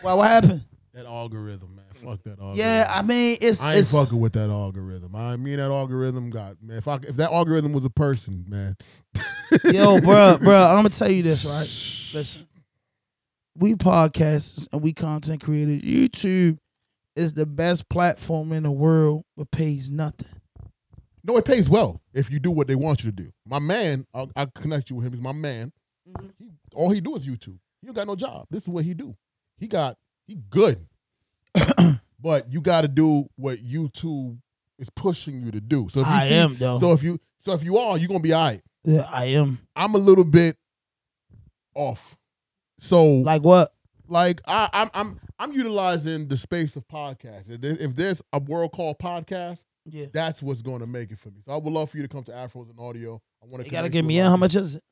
[0.03, 0.63] Well, what happened?
[0.93, 1.85] That algorithm, man.
[2.03, 2.55] Fuck that algorithm.
[2.57, 5.15] Yeah, I mean it's I ain't it's fucking with that algorithm.
[5.15, 6.77] I mean that algorithm got man.
[6.77, 8.77] If I if that algorithm was a person, man.
[9.65, 10.63] yo, bro, bro.
[10.63, 11.67] I'm gonna tell you this, right?
[12.13, 12.47] Listen,
[13.57, 15.81] we podcasters and we content creators.
[15.81, 16.57] YouTube
[17.15, 20.39] is the best platform in the world, but pays nothing.
[21.23, 23.29] No, it pays well if you do what they want you to do.
[23.45, 25.13] My man, I'll, I'll connect you with him.
[25.13, 25.71] He's my man.
[26.09, 26.31] Mhm.
[26.39, 27.59] He, all he do is YouTube.
[27.81, 28.45] He don't got no job.
[28.49, 29.15] This is what he do.
[29.57, 30.85] He got he good,
[32.19, 34.37] but you got to do what YouTube
[34.77, 35.87] is pushing you to do.
[35.89, 36.79] So if you I see, am though.
[36.79, 38.61] So if you so if you are, you're gonna be all right.
[38.83, 39.59] yeah, I am.
[39.75, 40.57] I'm a little bit
[41.75, 42.15] off.
[42.79, 43.73] So Like what?
[44.07, 47.49] like I, I'm I'm I'm utilizing the space of podcasts.
[47.49, 50.07] If, there- if there's a world called podcast, Yeah.
[50.13, 51.41] that's what's going to make it for me.
[51.45, 53.21] So I would love for you to come to Afros and Audio.
[53.43, 53.65] I want to.
[53.65, 54.25] You gotta give me in.
[54.25, 54.83] How much is it?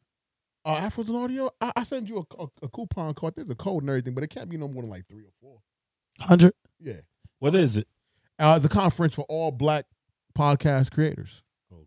[0.65, 1.49] Uh, Afros and Audio.
[1.61, 3.33] I, I send you a, a, a coupon code.
[3.35, 5.31] There's a code and everything, but it can't be no more than like three or
[5.41, 5.59] four.
[6.19, 6.53] Hundred.
[6.79, 7.01] Yeah.
[7.39, 7.87] What is it?
[8.39, 9.85] Uh, the conference for all Black
[10.37, 11.43] podcast creators.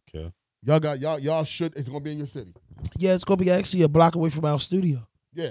[0.08, 0.32] Okay.
[0.62, 1.74] Y'all got y'all y'all should.
[1.76, 2.54] It's gonna be in your city.
[2.98, 5.06] Yeah, it's gonna be actually a block away from our studio.
[5.32, 5.50] Yeah.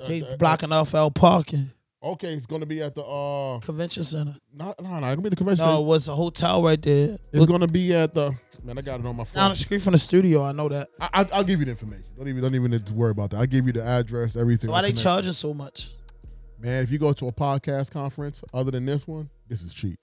[0.00, 3.58] Uh, They uh, blocking off our parking Okay, it's gonna be at the uh.
[3.58, 4.36] convention center.
[4.54, 5.06] No, no, no.
[5.06, 5.64] It's gonna be the convention.
[5.64, 5.86] No, it center.
[5.86, 7.18] was a hotel right there.
[7.32, 8.32] It's gonna be at the.
[8.62, 9.42] Man, I got it on my phone.
[9.42, 10.44] down the street from the studio.
[10.44, 10.88] I know that.
[11.00, 12.04] I, I, I'll give you the information.
[12.16, 13.38] Don't even don't even need to worry about that.
[13.38, 14.70] I'll give you the address, everything.
[14.70, 15.02] Why I'll they connect.
[15.02, 15.90] charging so much?
[16.60, 19.98] Man, if you go to a podcast conference other than this one, this is cheap.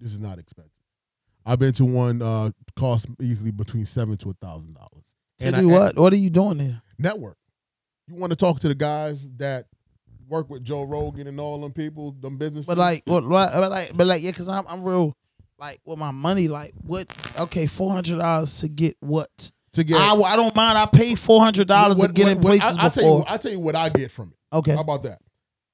[0.00, 0.70] This is not expensive.
[1.46, 5.04] I've been to one uh cost easily between seven to a thousand dollars.
[5.40, 5.96] And I- what?
[5.96, 6.82] What are you doing there?
[6.98, 7.36] Network.
[8.08, 9.66] You want to talk to the guys that
[10.28, 12.66] work with Joe Rogan and all them people, them businesses.
[12.66, 15.16] But like, but like, but like, yeah, cause I'm, I'm real,
[15.58, 17.06] like, with my money, like, what?
[17.38, 19.50] Okay, four hundred dollars to get what?
[19.72, 20.76] to get I, I don't mind.
[20.76, 23.10] I paid four hundred dollars to get what- in what- places I, I'll tell you,
[23.10, 23.24] before.
[23.28, 24.56] I'll tell you what I get from it.
[24.56, 25.20] okay, How about that?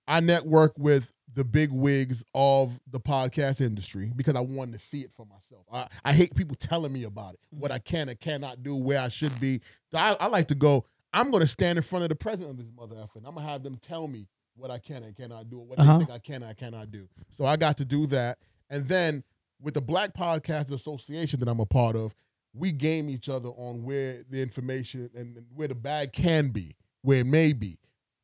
[0.09, 5.03] I network with the big wigs of the podcast industry because I wanted to see
[5.03, 5.65] it for myself.
[5.73, 9.01] I, I hate people telling me about it, what I can and cannot do, where
[9.01, 9.61] I should be.
[9.93, 12.51] So I, I like to go, I'm going to stand in front of the president
[12.51, 13.19] of this mother effing.
[13.27, 15.99] I'm going to have them tell me what I can and cannot do, what Uh-huh.
[15.99, 17.07] they think I can and I cannot do.
[17.37, 18.39] So I got to do that.
[18.71, 19.23] And then
[19.61, 22.15] with the Black Podcast Association that I'm a part of,
[22.55, 27.19] we game each other on where the information and where the bag can be, where
[27.21, 27.79] it may be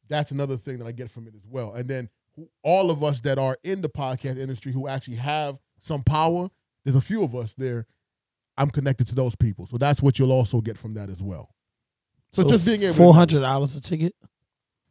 [0.08, 1.74] that's another thing that I get from it as well.
[1.74, 5.58] And then who, all of us that are in the podcast industry who actually have
[5.78, 6.48] some power,
[6.84, 7.86] there's a few of us there.
[8.56, 11.50] I'm connected to those people, so that's what you'll also get from that as well.
[12.32, 14.12] So, just being able four hundred dollars a ticket.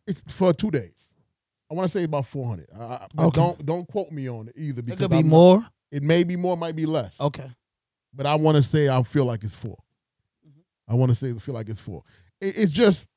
[0.05, 0.93] It's for two days.
[1.71, 2.67] I want to say about 400.
[2.77, 3.35] I, I, Okay.
[3.39, 5.67] Don't don't quote me on it either Because It because could be I'm not- more.
[5.91, 7.19] it may be more, might be less.
[7.19, 7.49] Okay,
[8.13, 10.59] but I want to say I feel like it's 4 mm-hmm.
[10.91, 12.03] I want to say I feel like it's four.
[12.41, 13.07] It- it's just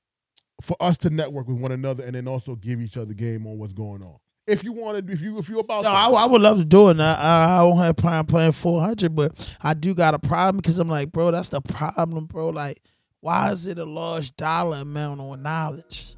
[0.63, 3.59] for us to network with one another and then also give each other game on
[3.59, 4.17] what's going on.
[4.47, 5.97] If you want to, if you if you're about no, that.
[5.97, 6.95] I, I would love to do it.
[6.95, 10.59] Now, I, I don't have problem playing four hundred, but I do got a problem
[10.59, 12.51] because I'm like, bro, that's the problem, bro.
[12.51, 12.81] Like,
[13.21, 16.15] why is it a large dollar amount on knowledge?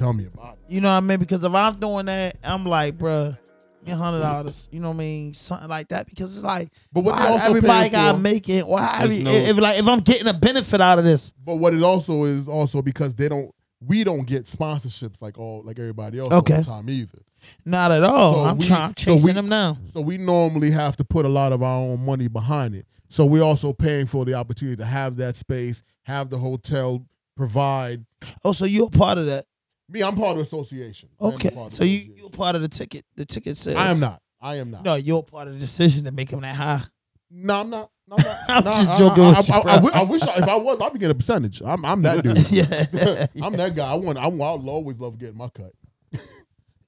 [0.00, 0.72] tell me about it.
[0.72, 1.18] You know what I mean?
[1.18, 3.36] Because if I'm doing that, I'm like, bruh,
[3.84, 4.68] me hundred dollars.
[4.72, 5.34] You know what I mean?
[5.34, 6.08] Something like that.
[6.08, 8.66] Because it's like, But what why everybody gotta make it?
[8.66, 8.88] Why?
[8.92, 11.56] I There's mean, no- if like if I'm getting a benefit out of this, But
[11.56, 15.78] what it also is also because they don't we don't get sponsorships like all like
[15.78, 16.54] everybody else Okay.
[16.56, 17.18] all the time either.
[17.64, 18.34] Not at all.
[18.34, 19.78] So I'm we- trying, I'm so chasing we- them now.
[19.94, 22.86] So we normally have to put a lot of our own money behind it.
[23.08, 28.04] So we're also paying for the opportunity to have that space, have the hotel provide.
[28.44, 29.46] Oh, so you're a part of that?
[29.88, 31.08] Me, I'm part of the association.
[31.20, 33.04] I am a Okay, so you you're part of the ticket.
[33.16, 33.78] The ticket sales.
[33.78, 34.20] I am not.
[34.40, 34.84] I am not.
[34.84, 36.82] No, you're part of the decision to make them that high.
[37.30, 37.90] No, I'm not.
[38.08, 38.36] No, I'm, not.
[38.48, 39.72] I'm No, just I- joking I, with you, I, bro.
[39.92, 41.62] I I wish I, if I was, I'd be getting a percentage.
[41.64, 42.38] I'm, I'm that dude.
[42.50, 43.90] yeah, I'm that guy.
[43.90, 44.18] I want.
[44.18, 44.62] I want.
[44.64, 45.72] I'll always love getting my cut.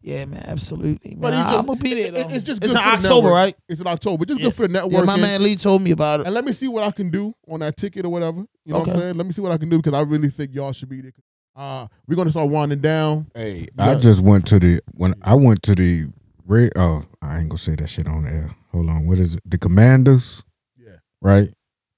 [0.01, 1.21] yeah, man, absolutely, man.
[1.21, 2.07] But it's I, just- am gonna be there.
[2.13, 3.33] it- it's just it's good in for the October, network.
[3.35, 3.57] right?
[3.69, 4.25] It's in October.
[4.25, 4.47] Just Yeah.
[4.47, 4.93] good for the network.
[4.95, 6.27] Yeah, my man Lee told me about it.
[6.27, 8.45] And let me see what I can do on that ticket or whatever.
[8.65, 9.17] You know what I'm saying?
[9.17, 11.13] Let me see what I can do because I really think y'all should be there.
[11.55, 13.27] Uh, we're gonna start winding down.
[13.35, 13.91] Hey, Yeah.
[13.91, 16.07] I just went to the when I went to the
[16.53, 16.73] red.
[16.77, 18.51] Oh, I ain't gonna say that shit on air.
[18.73, 19.43] Hold on, what is it?
[19.45, 20.43] The Commanders,
[20.77, 21.51] Yeah, right?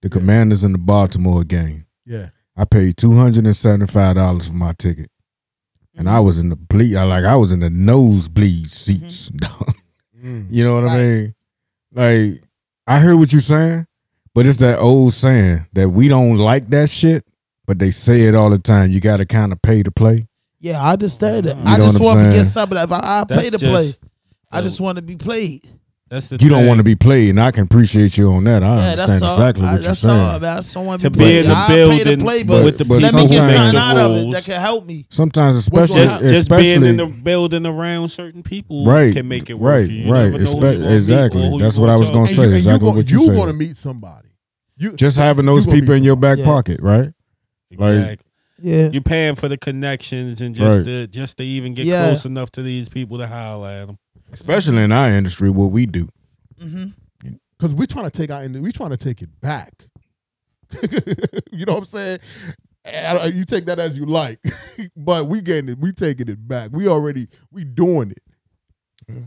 [0.02, 1.86] The Commanders in the Baltimore game.
[2.06, 2.30] yeah.
[2.56, 5.10] I paid two hundred and seventy five dollars for my ticket,
[5.96, 6.16] and Mm-hmm.
[6.16, 6.96] I was in the bleed.
[6.96, 9.30] I like I was in the nosebleed seats.
[10.24, 10.46] Mm.
[10.48, 11.34] you know what I mean?
[11.92, 12.42] Like
[12.86, 13.86] I heard what you're saying,
[14.34, 17.26] but it's that old saying that we don't like that shit,
[17.66, 18.90] but they say it all the time.
[18.90, 20.26] You got to kind of pay to play.
[20.60, 21.58] Yeah, I understand that.
[21.58, 22.78] You I know just what I'm want to get something.
[22.78, 24.00] If I, I pay to play, just
[24.50, 25.68] I just want to be played.
[26.10, 26.68] That's the You don't thing.
[26.68, 28.62] want to be played, and I can appreciate you on that.
[28.62, 29.32] I yeah, understand all.
[29.32, 30.20] exactly I, what you're that's saying.
[30.20, 30.26] all.
[30.30, 31.46] I, mean, I just don't want To to be be in played.
[31.46, 33.54] the I pay to building play, but- but, with the but let me get sometimes-
[33.56, 35.06] something out of it that can help me.
[35.08, 36.28] Sometimes, What's especially, going just on?
[36.28, 39.72] just being in the building around certain people Right, can make it work.
[39.72, 40.04] right, for you.
[40.04, 40.24] You right.
[40.30, 41.42] never know who Espe- you gonna exactly.
[41.42, 42.44] who you That's what I was gonna say.
[42.44, 43.34] and exactly and you, what you you said.
[43.36, 44.28] gonna meet somebody.
[44.76, 47.10] You just having those people in your back pocket, right?
[47.76, 48.30] Like- Exactly.
[48.62, 50.84] Yeah, You're paying for the connections and just Right.
[50.84, 52.04] to just to even get Yeah.
[52.06, 53.98] close enough to these people to holler at them.
[54.34, 56.08] Especially in our industry, what we do.
[56.60, 56.86] hmm
[57.56, 59.86] because we're trying to take our we're trying to take it back.
[61.52, 62.18] you know what I'm saying?
[63.34, 64.40] You take that as you like,
[64.96, 65.78] but we getting it.
[65.78, 66.70] We taking it back.
[66.72, 68.22] We already we doing it.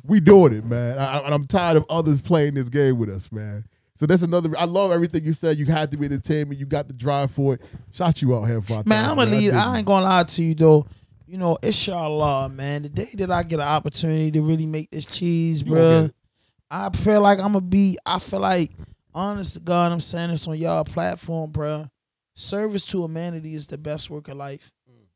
[0.04, 0.98] We doing it, man.
[0.98, 3.66] I, and I'm tired of others playing this game with us, man.
[3.96, 4.52] So that's another.
[4.58, 5.58] I love everything you said.
[5.58, 6.60] You had to be entertainment.
[6.60, 7.62] You got the drive for it.
[7.92, 9.54] Shot you out here, for man, I'm gonna lead.
[9.54, 10.88] I ain't gonna lie to you though.
[11.28, 12.84] You know, inshallah, man.
[12.84, 16.10] The day that I get an opportunity to really make this cheese, bro.
[16.72, 17.98] I feel like I'm gonna be.
[18.06, 18.72] I feel like,
[19.14, 21.90] honest to God, I'm saying this on y'all platform, bro.
[22.34, 24.72] Service to humanity is the best work of life.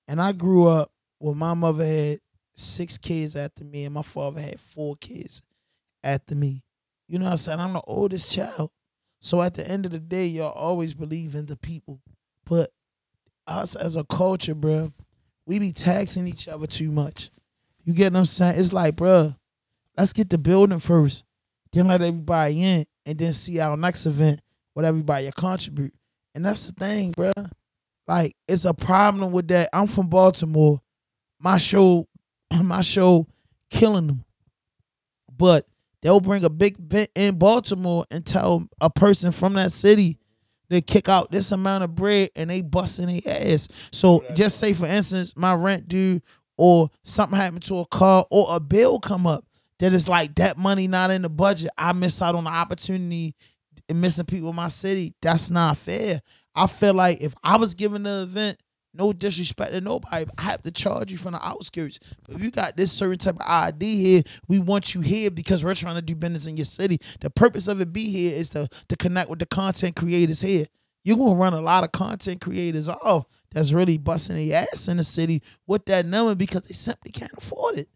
[0.07, 2.19] And I grew up where my mother had
[2.53, 5.41] six kids after me, and my father had four kids
[6.03, 6.63] after me.
[7.07, 7.59] You know what I'm saying?
[7.59, 8.71] I'm the oldest child.
[9.21, 12.01] So at the end of the day, y'all always believe in the people.
[12.45, 12.71] But
[13.47, 14.91] us as a culture, bro,
[15.51, 17.29] we be taxing each other too much.
[17.83, 18.57] You get what I'm saying?
[18.57, 19.35] It's like, bro,
[19.97, 21.25] let's get the building first,
[21.73, 24.39] then let everybody in, and then see our next event
[24.73, 25.93] what everybody contribute.
[26.33, 27.33] And that's the thing, bro.
[28.07, 29.67] Like, it's a problem with that.
[29.73, 30.79] I'm from Baltimore.
[31.37, 32.07] My show,
[32.63, 33.27] my show,
[33.69, 34.23] killing them.
[35.35, 35.67] But
[36.01, 40.17] they'll bring a big event in Baltimore and tell a person from that city
[40.71, 43.67] to kick out this amount of bread and they busting their ass.
[43.91, 46.21] So just say for instance, my rent due
[46.57, 49.43] or something happened to a car or a bill come up
[49.79, 51.69] that is like that money not in the budget.
[51.77, 53.35] I miss out on the opportunity
[53.89, 55.15] and missing people in my city.
[55.21, 56.21] That's not fair.
[56.53, 58.59] I feel like if I was given the event,
[58.93, 61.99] no disrespect to nobody, I have to charge you from the outskirts.
[62.25, 65.63] But if you got this certain type of ID here, we want you here because
[65.63, 66.99] we're trying to do business in your city.
[67.21, 70.65] The purpose of it be here is to to connect with the content creators here.
[71.03, 74.97] You're gonna run a lot of content creators off that's really busting their ass in
[74.97, 77.87] the city with that number because they simply can't afford it.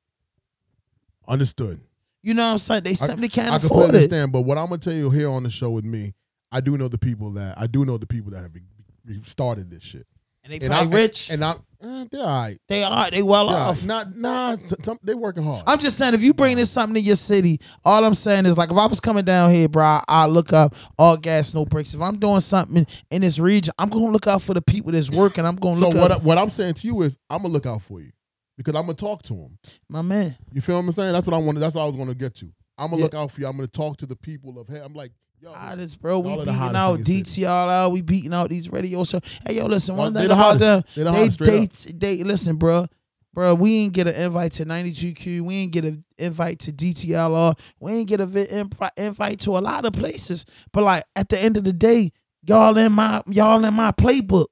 [1.28, 1.82] Understood.
[2.24, 2.84] You know what I'm saying?
[2.84, 3.96] They simply can't I afford it.
[3.96, 6.14] understand, but what I'm gonna tell you here on the show with me,
[6.52, 9.84] I do know the people that I do know the people that have started this
[9.84, 10.08] shit.
[10.46, 11.30] And they And probably I, rich.
[11.32, 12.58] and I, eh, they're all right.
[12.70, 13.10] they are.
[13.10, 13.84] They well Yeah, off.
[13.84, 14.56] not nah.
[14.56, 15.64] t- t- they working hard.
[15.66, 18.56] I'm just saying, if you bring this something to your city, all I'm saying is
[18.56, 21.66] like, if I was coming down here, bro, I, I look up all gas, no
[21.66, 21.96] brakes.
[21.96, 25.10] If I'm doing something in this region, I'm gonna look out for the people that's
[25.10, 25.46] working.
[25.48, 26.12] I'm gonna so look what?
[26.12, 28.12] I, up what I'm saying to you is, I'm gonna look out for you
[28.56, 29.58] because I'm gonna talk to them.
[29.90, 30.36] my man.
[30.54, 31.12] You feel what I'm saying?
[31.14, 31.60] That's what I wanted.
[31.60, 32.52] That's what I was gonna get to.
[32.78, 33.04] I'm gonna Yeah.
[33.06, 33.48] look out for you.
[33.48, 34.68] I'm gonna talk to the people of.
[34.68, 36.20] Hey, I'm like, yo, Hottest, bro.
[36.20, 37.92] We Y'all are the beating out your DTLR out.
[37.92, 39.22] We beating out these radio shows.
[39.46, 39.96] Hey, yo, listen.
[39.96, 42.88] One They thing the about them, They the they hottest, straight they, they listen, bro.
[43.34, 45.42] Bro, we ain't get an invite to 92Q.
[45.42, 47.60] We ain't get an invite to DTLR.
[47.82, 50.46] We ain't get an vi- invite to a lot of places.
[50.72, 52.14] But like at the end of the day,
[52.48, 54.46] y'all in my y'all in my playbook.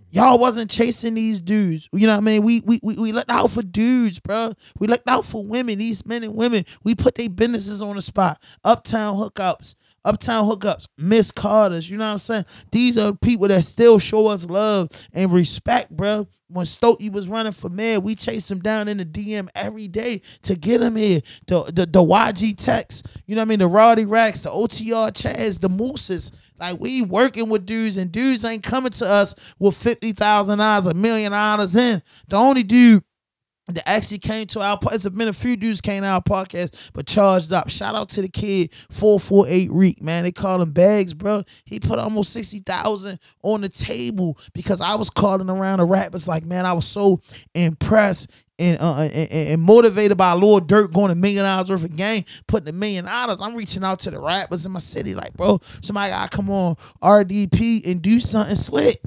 [0.00, 0.02] Mm-hmm.
[0.12, 1.90] Y'all wasn't chasing these dudes.
[1.92, 2.42] You know what I mean?
[2.42, 4.54] We we we, we looked out for dudes, bro.
[4.78, 6.64] We looked out for women, these men and women.
[6.84, 8.40] We put their businesses on the spot.
[8.64, 11.88] Uptown hookups, Uptown hookups, Miss Carter's.
[11.88, 12.44] You know what I'm saying?
[12.70, 16.26] These are people that still show us love and respect, bro.
[16.48, 20.20] When Stokey was running for mayor, we chased him down in the DM every day
[20.42, 21.22] to get him here.
[21.46, 23.58] The the, the YG Tex, you know what I mean?
[23.60, 26.30] The Roddy Racks, the OTR Chaz, the Mooses.
[26.58, 30.86] Like we working with dudes, and dudes ain't coming to us with fifty thousand dollars,
[30.86, 32.02] a million dollars in.
[32.28, 33.02] The only dude
[33.72, 37.06] that actually came to our it's been a few dudes came to our podcast but
[37.06, 41.42] charged up shout out to the kid 448 Riqq man they call him bags bro
[41.64, 46.44] he put almost 60000 on the table because i was calling around the rappers like
[46.44, 47.20] man i was so
[47.54, 51.96] impressed and, uh, and, and motivated by Lord Dirt going a million dollars worth of
[51.96, 53.40] game, putting a million dollars.
[53.40, 56.76] I'm reaching out to the rappers in my city, like, bro, somebody gotta come on
[57.02, 59.00] RDP and do something slick.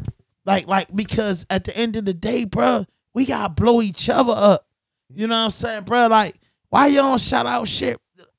[0.46, 4.34] Like, like, because at the end of the day, bro, we gotta blow each other
[4.36, 4.68] up.
[5.10, 6.08] You know what I'm saying, bro?
[6.08, 6.36] Like,
[6.70, 7.98] why you don't shout out shit?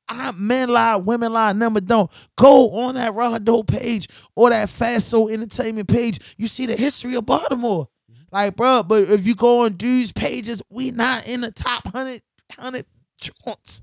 [0.09, 2.09] I, men lie, women lie, number don't.
[2.37, 6.35] Go on that Dope page or that Fast Soul Entertainment page.
[6.37, 7.89] You see the history of Baltimore.
[8.31, 12.23] Like, bro, but if you go on dudes' pages, we not in the top 100,
[12.57, 12.85] 100
[13.19, 13.81] joints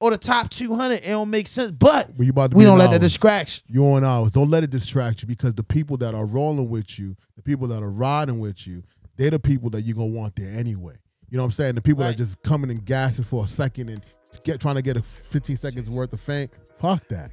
[0.00, 0.94] or the top 200.
[0.94, 1.70] It don't make sense.
[1.70, 3.82] But about we don't let that distract you.
[3.82, 4.32] you on ours.
[4.32, 7.68] Don't let it distract you because the people that are rolling with you, the people
[7.68, 8.82] that are riding with you,
[9.16, 10.94] they're the people that you're gonna want there anyway.
[11.28, 11.74] You know what I'm saying?
[11.74, 12.10] The people Right.
[12.16, 14.02] that just coming and gassing for a second and
[14.44, 16.48] get trying to get a 15 seconds worth of fame.
[16.78, 17.30] Fuck that.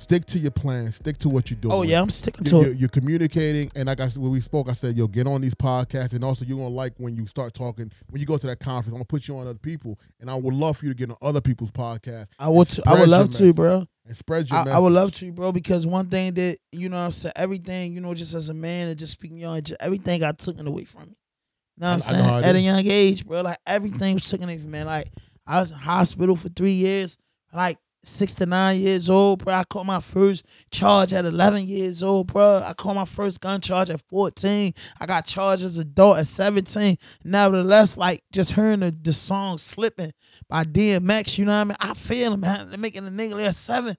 [0.00, 0.90] Stick to your plan.
[0.92, 1.74] Stick to what you're oh, doing.
[1.74, 2.78] Oh, yeah, I'm sticking to you're, it.
[2.78, 5.54] you're communicating, and like I said, when we spoke, I said, "Yo, get on these
[5.54, 7.92] podcasts, and also you're gonna like when you start talking.
[8.08, 10.36] When you go to that conference, I'm gonna put you on other people, and I
[10.36, 12.28] would love for you to get on other people's podcasts.
[12.38, 13.86] I would, and I would love to, bro.
[14.06, 14.70] and spread your I.
[14.70, 18.00] I would love to, bro, because one thing that you know, I said everything, you
[18.00, 21.10] know, just as a man and just speaking young, just, everything got taken away from
[21.10, 21.16] me.
[21.76, 22.44] You know what I'm know saying?
[22.44, 24.82] At a young age, bro, like everything was taken away from me.
[24.82, 25.08] Like
[25.46, 27.18] I was in hospital for three years,
[27.52, 29.54] like six to nine years old, bro.
[29.54, 32.62] I caught my first charge at 11 years old, bro.
[32.64, 34.72] I caught my first gun charge at 14.
[35.00, 36.96] I got charged as adult at 17.
[37.24, 40.12] Nevertheless, like just hearing the, the song "Slipping"
[40.48, 41.76] by DMX, you know what I mean?
[41.80, 42.70] I feel him, man.
[42.70, 43.96] They're making a nigga at seven,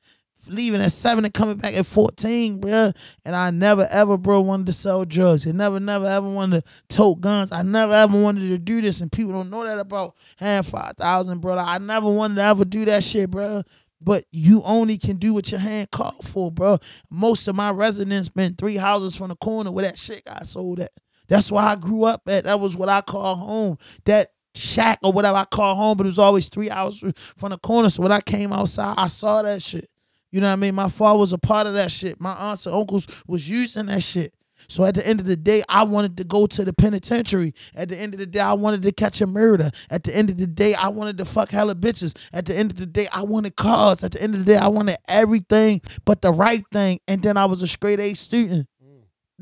[0.48, 2.92] leaving at seven and coming back at 14, bro.
[3.24, 5.48] And I never ever, bro, wanted to sell drugs.
[5.48, 7.52] I never, never ever wanted to tote guns.
[7.52, 9.02] I never ever wanted to do this.
[9.02, 11.56] And people don't know that about Hamm 5,000, bro.
[11.56, 13.64] Like, I never wanted to ever do that shit, bro.
[14.02, 16.80] But you only can do what your hand called for, bro.
[17.12, 20.80] Most of my residents been three houses from the corner where that shit got sold
[20.80, 20.90] at.
[21.28, 22.46] That's why I grew up at.
[22.46, 23.78] That was what I call home.
[24.06, 27.00] That shack or whatever I call home, but it was always three hours
[27.38, 27.90] from the corner.
[27.90, 29.88] So when I came outside, I saw that shit.
[30.32, 30.76] You know what I mean?
[30.76, 32.20] My father was a part of that shit.
[32.20, 34.34] My aunts and uncles was using that shit.
[34.68, 37.54] So at the end of the day, I wanted to go to the penitentiary.
[37.76, 39.70] At the end of the day, I wanted to catch a murder.
[39.90, 42.18] At the end of the day, I wanted to fuck hella bitches.
[42.34, 44.04] At the end of the day, I wanted cars.
[44.04, 47.00] At the end of the day, I wanted everything but the right thing.
[47.08, 48.68] And then I was a straight A student.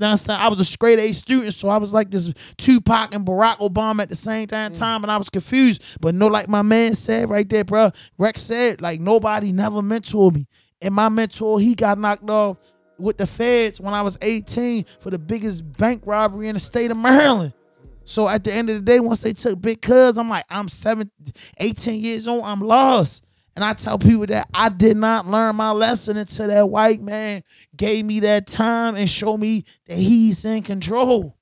[0.01, 4.03] I was a straight A student, so I was like this Tupac and Barack Obama
[4.03, 4.77] at the same damn mm.
[4.77, 5.83] time, and I was confused.
[5.99, 7.91] But no, like my man said right there, bro.
[8.17, 10.47] Rex said, like nobody never mentored me,
[10.81, 12.63] and my mentor he got knocked off
[12.99, 16.91] with the feds when I was 18 for the biggest bank robbery in the state
[16.91, 17.53] of Maryland.
[18.03, 20.67] So at the end of the day, once they took Big Cuz, I'm like, I'm
[20.67, 21.11] seven,
[21.57, 23.23] 18 years old, I'm lost.
[23.55, 27.43] And I tell people that I did not learn my lesson until that white man
[27.75, 31.35] gave me that time and showed me that he's in control.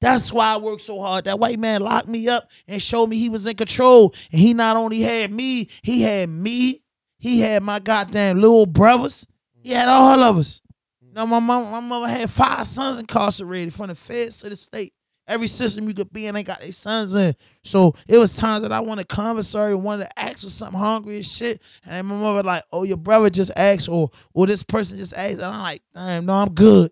[0.00, 1.26] That's why I work so hard.
[1.26, 4.12] That white man locked me up and showed me he was in control.
[4.32, 6.82] And he not only had me, he had me,
[7.18, 9.24] he had my goddamn little brothers,
[9.62, 10.60] he had all of us.
[11.04, 11.14] Mm.
[11.14, 14.92] Now my mom, my mother had five sons incarcerated from the feds to the state.
[15.28, 17.34] Every system you could be in, they got their sons in.
[17.62, 21.24] So it was times that I wanted commissary, wanted to ask for something hungry and
[21.26, 21.62] shit.
[21.86, 25.34] And my mother like, oh, your brother just asked, or or this person just asked.
[25.34, 26.90] And I'm like, damn, no, I'm good.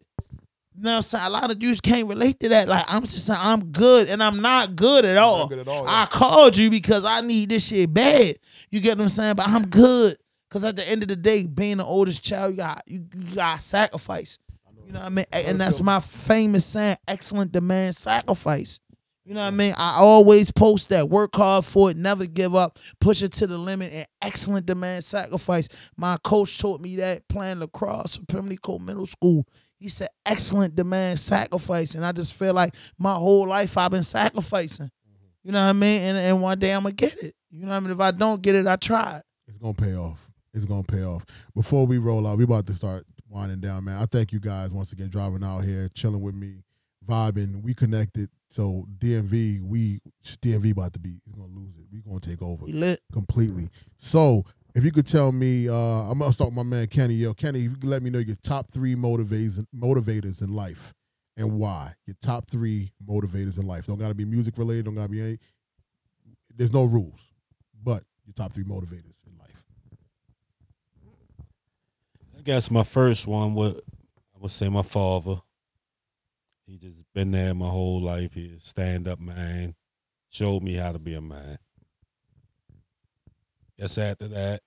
[0.76, 1.26] You know what I'm saying?
[1.26, 2.68] A lot of dudes can't relate to that.
[2.68, 5.48] Like, I'm just saying I'm good, and I'm not good at all.
[5.48, 8.36] good at all, I called you because I need this shit bad.
[8.70, 9.34] You get what I'm saying?
[9.34, 10.16] But I'm good.
[10.50, 13.34] Cause at the end of the day, being the oldest child, you got you, you
[13.36, 14.38] got sacrifice.
[14.84, 15.24] You know what I mean?
[15.32, 18.80] And that's my famous saying, excellent demand sacrifice.
[19.24, 19.74] You know what I mean?
[19.78, 21.08] I always post that.
[21.08, 25.04] Work hard for it, never give up, push it to the limit, and excellent demand
[25.04, 25.68] sacrifice.
[25.96, 29.46] My coach taught me that playing lacrosse for Pimlico Middle School.
[29.78, 31.94] He said excellent demand sacrifice.
[31.94, 34.90] And I just feel like my whole life I've been sacrificing.
[35.44, 36.02] You know what I mean?
[36.02, 37.34] And, and one day I'm gonna get it.
[37.50, 37.92] You know what I mean?
[37.92, 39.22] If I don't get it, I tried.
[39.46, 40.29] It's gonna pay off.
[40.52, 41.24] It's gonna pay off.
[41.54, 44.02] Before we roll out, we about to start winding down, man.
[44.02, 46.64] I thank you guys once again driving out here, chilling with me,
[47.08, 47.62] vibing.
[47.62, 48.28] We connected.
[48.50, 51.86] So DMV, we DMV about to be is gonna lose it.
[51.92, 53.00] We gonna take over We lit.
[53.12, 53.68] completely.
[53.98, 57.14] So if you could tell me, uh, I'm gonna start with my man Kenny.
[57.14, 60.92] Yo, Kenny, you let me know your top three motivators motivators in life
[61.36, 61.94] and why.
[62.06, 63.86] Your top three motivators in life.
[63.86, 64.86] Don't gotta be music related.
[64.86, 65.38] Don't gotta be any.
[66.56, 67.20] There's no rules,
[67.80, 69.64] but your top three motivators in life.
[72.40, 73.82] I guess my first one would
[74.34, 75.42] I would say my father.
[76.66, 78.32] He just been there my whole life.
[78.32, 79.74] He's a stand up man.
[80.30, 81.58] Showed me how to be a man.
[83.78, 84.62] Guess after that.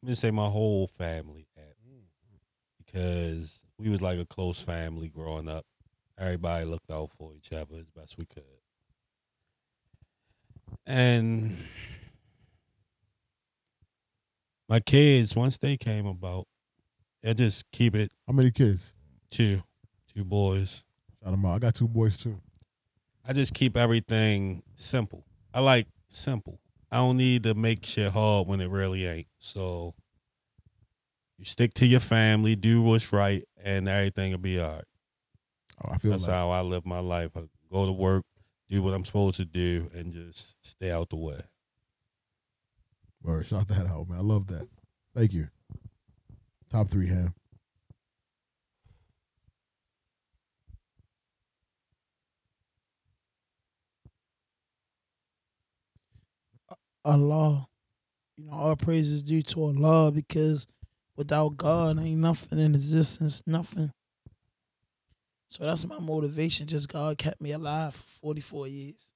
[0.00, 1.48] I'm gonna say my whole family
[2.86, 5.64] because we was like a close family growing up.
[6.16, 8.44] Everybody looked out for each other as best we could.
[10.86, 11.56] And
[14.68, 16.46] my kids, once they came about,
[17.24, 18.92] I just keep it How many kids?
[19.30, 19.62] two,
[20.14, 20.84] two boys.
[21.22, 21.54] Shout them out.
[21.54, 22.40] I got two boys too.
[23.24, 25.24] I just keep everything simple.
[25.54, 26.58] I like simple.
[26.90, 29.28] I don't need to make shit hard when it really ain't.
[29.38, 29.94] So
[31.38, 34.84] you stick to your family, do what's right, and everything will be all right.
[35.84, 37.30] Oh, I feel That's like how I live my life.
[37.36, 38.24] I go to work,
[38.68, 41.40] do what I'm supposed to do, and just stay out the way.
[43.22, 44.18] Word, shout that out, man.
[44.18, 44.68] I love that.
[45.14, 45.48] Thank you.
[46.70, 47.34] Top three, Hamm.
[57.04, 57.68] Allah.
[58.36, 60.66] You know, all praise is due to Allah because
[61.16, 63.92] without God ain't nothing in existence, nothing.
[65.48, 66.66] So that's my motivation.
[66.66, 69.11] Just God kept me alive for 44 years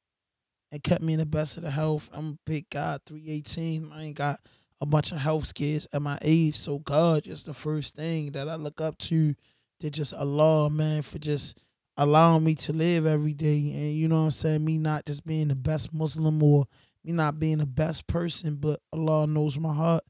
[0.73, 2.11] and kept me in the best of the health.
[2.13, 3.93] I'm a big God, 318.
[3.93, 4.41] I ain't got
[4.81, 6.57] a bunch of health scares at my age.
[6.57, 9.35] So God is the first thing that I look up to
[9.81, 11.59] to just Allah, man, for just
[11.97, 13.59] allowing me to live every day.
[13.59, 14.65] And you know what I'm saying?
[14.65, 16.67] Me not just being the best Muslim or
[17.05, 20.05] me not being the best person, but Allah knows my heart.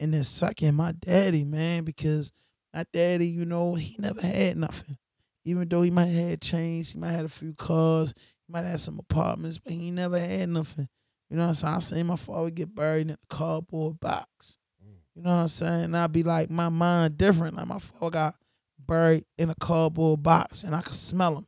[0.00, 2.30] And then second, my daddy, man, because
[2.72, 4.96] my daddy, you know, he never had nothing.
[5.44, 8.14] Even though he might have had chains, he might have had a few cars,
[8.48, 10.88] might have some apartments, but he never had nothing.
[11.30, 11.74] You know what I'm saying?
[11.74, 14.58] I seen my father get buried in a cardboard box.
[14.82, 14.94] Mm.
[15.14, 15.84] You know what I'm saying?
[15.84, 17.56] And I'd be like, my mind different.
[17.56, 18.34] Like my father got
[18.78, 21.46] buried in a cardboard box and I could smell him.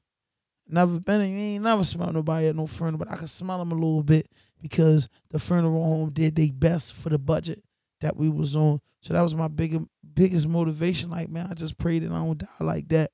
[0.68, 3.72] Never been, he ain't never smelled nobody at no funeral, but I could smell him
[3.72, 4.28] a little bit
[4.62, 7.62] because the funeral home did their best for the budget
[8.00, 8.80] that we was on.
[9.02, 9.82] So that was my big,
[10.14, 11.10] biggest motivation.
[11.10, 13.10] Like, man, I just pray that I don't die like that.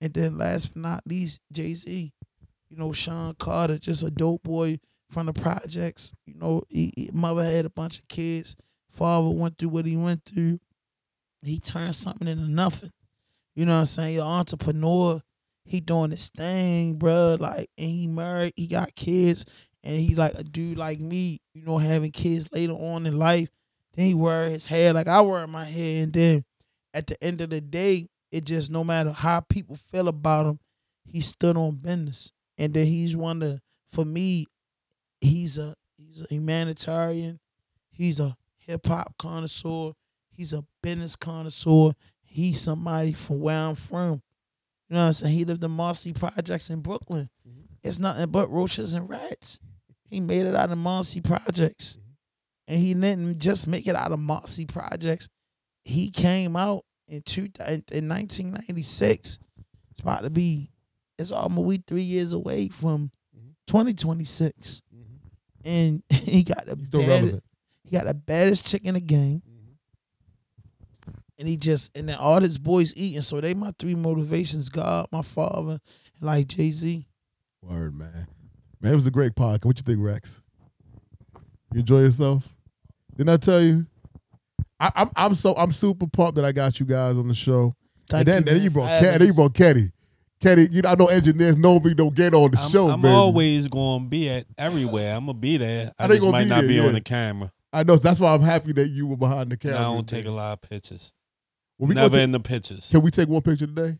[0.00, 2.12] And then last but not least, Jay Z.
[2.70, 4.78] You know, Sean Carter, just a dope boy
[5.10, 6.12] from the projects.
[6.26, 8.56] You know, he, he- mother had a bunch of kids.
[8.90, 10.60] Father went through what he went through.
[11.42, 12.90] He turned something into nothing.
[13.54, 14.14] You know what I'm saying?
[14.16, 15.22] Your entrepreneur,
[15.64, 17.38] he doing his thing, bruh.
[17.40, 19.44] Like, and he married, he got kids,
[19.82, 23.48] and he like a dude like me, you know, having kids later on in life.
[23.94, 26.44] Then he wear his hair like I wear my hair, and then
[26.94, 30.60] at the end of the day, it just no matter how people feel about him,
[31.06, 32.32] he stood on business.
[32.60, 33.58] And then he's one of
[33.88, 34.46] for me,
[35.20, 37.40] he's a he's a humanitarian,
[37.90, 39.92] he's a hip hop connoisseur,
[40.30, 41.92] he's a business connoisseur,
[42.22, 44.22] he's somebody from where I'm from.
[44.88, 45.34] You know what I'm saying?
[45.34, 47.30] He lived in Marcy Projects in Brooklyn.
[47.48, 47.60] Mm-hmm.
[47.82, 49.58] It's nothing but roaches and rats.
[50.10, 51.96] He made it out of Marcy Projects.
[51.96, 52.74] Mm-hmm.
[52.74, 55.28] And he didn't just make it out of Marcy Projects.
[55.84, 59.38] He came out in two in 1996.
[59.90, 60.69] It's about to be
[61.20, 63.52] it's almost we three years away from Mhm.
[63.66, 64.82] 2026.
[65.64, 67.40] And he got the baddest,
[67.84, 69.42] he got the baddest chick in the game.
[71.38, 73.22] And he just and then all his boys eating.
[73.22, 75.72] So they my three motivations: God, my father,
[76.18, 77.06] and like Jay Z.
[77.62, 78.26] Word, man.
[78.80, 79.64] Man, it was a great podcast.
[79.64, 80.42] What you think, Rex?
[81.72, 82.46] You enjoy yourself?
[83.16, 83.86] Didn't I tell you?
[84.78, 87.72] I, I'm I'm so I'm super pumped that I got you guys on the show.
[88.10, 89.18] Thank and then, then you brought Kenny.
[89.18, 89.92] Then you brought Kenny.
[90.40, 93.12] Kenny, you know I know engineers normally don't get on the I'm, show, I'm man.
[93.14, 95.14] always gonna be at everywhere.
[95.14, 95.92] I'm gonna be there.
[95.98, 96.86] I, I just gonna might be not there, be yeah.
[96.86, 97.52] on the camera.
[97.72, 99.78] I know that's why I'm happy that you were behind the And camera.
[99.78, 101.12] I don't take a lot of pictures.
[101.78, 102.88] Well, we gonna Never take- in the pictures.
[102.90, 103.98] Can we take one picture today?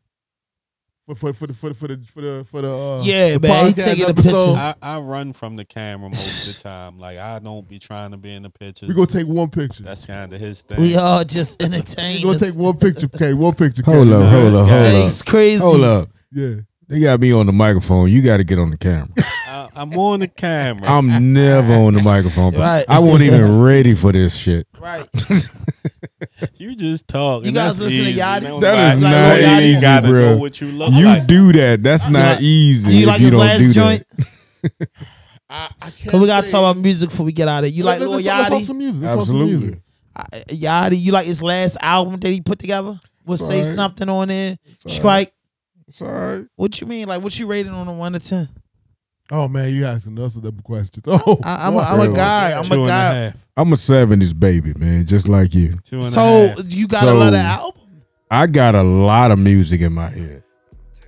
[1.07, 3.41] For for for the for the for the for the, for the uh, Yeah, the
[3.41, 4.23] man, he podcast taking a episode?
[4.55, 4.77] picture.
[4.83, 6.99] I, I run from the camera most of the time.
[7.01, 8.89] Like I don't be trying to be in the pictures.
[8.89, 9.83] We gonna take one picture.
[9.83, 10.81] That's kind of his thing.
[10.81, 12.23] We all just entertaining.
[12.25, 12.41] We entertained.
[12.41, 13.35] gonna take one picture, Kenny.
[13.35, 13.83] One picture.
[13.85, 14.13] Hold Kenny.
[14.25, 15.07] up, hold up, hold up.
[15.07, 15.61] It's crazy.
[15.61, 16.09] Hold up.
[16.33, 16.55] Yeah.
[16.89, 18.11] They got me on the microphone.
[18.11, 19.09] You got to get on the camera.
[19.17, 20.89] I, I'm on the camera.
[20.89, 22.55] I'm never on the microphone.
[22.57, 22.85] Right.
[22.89, 24.67] I wasn't even ready for this shit.
[24.81, 25.09] Right.
[26.57, 27.45] you just talk.
[27.45, 28.21] You guys that's listen to easy.
[28.21, 28.61] Yachty?
[28.61, 29.57] That is Like not Lil Yachty?
[29.67, 30.37] You easy, gotta know bro.
[30.39, 31.27] what you look You like.
[31.29, 31.83] do that.
[31.83, 34.05] That's not like- easy You if like you his don't last joint?
[35.49, 36.11] I, I can't.
[36.11, 37.77] Cause we gotta talk about music before we get out of here.
[37.77, 38.67] You like Let- Lil let's talk- Yachty?
[38.67, 39.03] some music.
[39.05, 39.67] Let's talk some Absolutely.
[39.67, 39.83] music.
[40.17, 43.01] Uh, Yachty, you like his last album that he put together?
[43.27, 43.75] Would say Alright.
[43.75, 44.59] something on there.
[44.85, 44.97] alright.
[44.99, 45.29] Strike.
[45.29, 45.35] It's
[46.01, 46.45] all right.
[46.57, 47.09] What you mean?
[47.09, 48.49] Like what you rating on a one to ten?
[49.33, 51.05] Oh man, you asking us the questions.
[51.07, 51.83] Oh, I, I'm, a, boy.
[51.85, 52.53] I'm a guy.
[52.59, 53.15] I'm Two a and a guy.
[53.15, 53.47] half.
[53.57, 55.79] I'm a '70s baby, man, just like you.
[55.85, 56.73] Two and a So half.
[56.73, 57.81] you got So- a lot of album?
[58.31, 60.43] I got a lot of music in my head.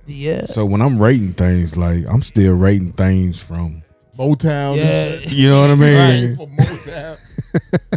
[0.05, 0.45] Yeah.
[0.45, 3.81] So when I'm rating things, like I'm still rating things from,
[4.17, 4.75] Motown.
[4.77, 4.83] Yeah.
[5.23, 6.35] and you know what I mean?
[6.37, 7.17] For Motown.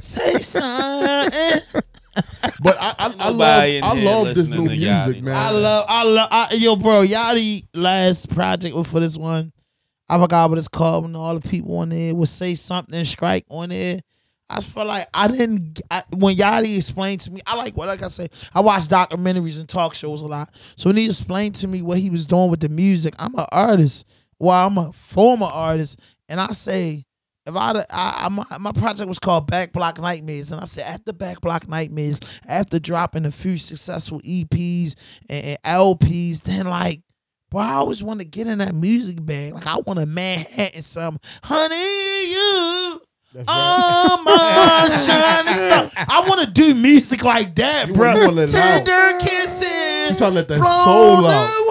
[0.00, 1.82] Say something.
[2.62, 5.22] But I, I, I love, I love this new music, Yachty.
[5.22, 5.36] man.
[5.36, 7.04] I love, I love, I, yo, bro.
[7.04, 9.52] Yachty last project was for this one.
[10.08, 11.04] I forgot what it's called.
[11.04, 14.00] When all the people on there would say something, strike on there.
[14.48, 15.80] I just felt like I didn't.
[15.90, 19.58] I, when Yachty explained to me, I like what, like I say, I watch documentaries
[19.58, 20.48] and talk shows a lot.
[20.76, 23.46] So when he explained to me what he was doing with the music, I'm an
[23.50, 24.06] artist.
[24.38, 25.98] Well, I'm a former artist,
[26.28, 27.05] and I say,
[27.46, 30.84] if I'd, I, I my, my project was called Back Block Nightmares, and I said
[30.86, 34.94] after Back Block Nightmares, after dropping a few successful EPs
[35.28, 37.02] and, and LPs, then like,
[37.50, 39.54] bro, I always want to get in that music bag.
[39.54, 43.00] Like I want a Manhattan some, honey, you
[43.32, 46.06] That's my shining star.
[46.08, 48.06] I want to do music like that, You bro.
[48.06, 48.86] wanna- you wanna let it out.
[48.86, 49.62] Tender kisses,
[50.10, 51.65] You trying to let that soul out.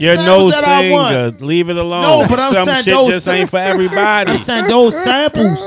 [0.00, 0.12] Away.
[0.12, 1.14] It You're no that I want.
[1.38, 1.46] singer.
[1.46, 2.02] Leave it alone.
[2.02, 4.30] No, but I'm Some saying shit those just sam- ain't for everybody.
[4.32, 5.60] I'm saying those samples,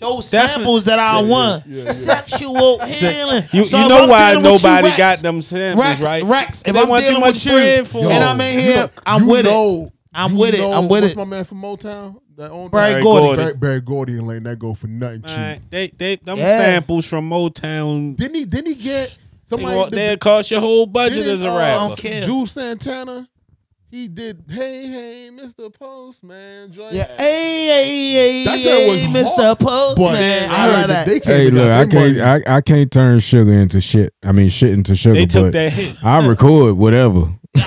[0.00, 0.54] those Definitely.
[0.64, 1.90] samples that I want, yeah, yeah.
[1.90, 3.44] sexual healing.
[3.52, 5.86] You, So you if know I'm why dealing with you, nobody Rex, got them samples,
[5.86, 6.24] Rex, right?
[6.24, 8.24] Rex, if they I'm want too dealing much with you, bread for and.
[8.24, 9.92] I'm in you here, I'm you with it.
[10.14, 10.60] I'm with it.
[10.60, 11.16] I'm with what's it.
[11.16, 12.16] my man from Motown?
[12.36, 13.02] That owned Berry that?
[13.02, 13.26] Gordy.
[13.26, 13.42] Gordy.
[13.42, 15.36] Berry, Berry Gordy ain't letting that go for nothing cheap.
[15.36, 16.56] Man, they, they, them Yeah.
[16.58, 18.44] samples from Motown, Didn't he?
[18.46, 19.76] Didn't he get they, somebody?
[19.76, 22.02] will- they'll cost your whole budget didn't, as a uh, rapper.
[22.02, 22.24] don't.
[22.24, 23.28] Juelz Santana.
[23.92, 24.42] He did.
[24.48, 25.70] Hey, hey, Mr.
[25.70, 26.72] Postman.
[26.72, 29.36] Join Yeah, hey, hey, hey, That shit hey, was Mr.
[29.44, 30.48] hard, Postman.
[30.48, 31.06] But I I love heard that that.
[31.06, 32.42] they came Hey, and look, got I their can't, money.
[32.46, 34.14] I, I can't turn sugar into shit.
[34.24, 35.14] I mean, shit into sugar.
[35.16, 36.02] They took but that hit.
[36.02, 37.20] I record whatever.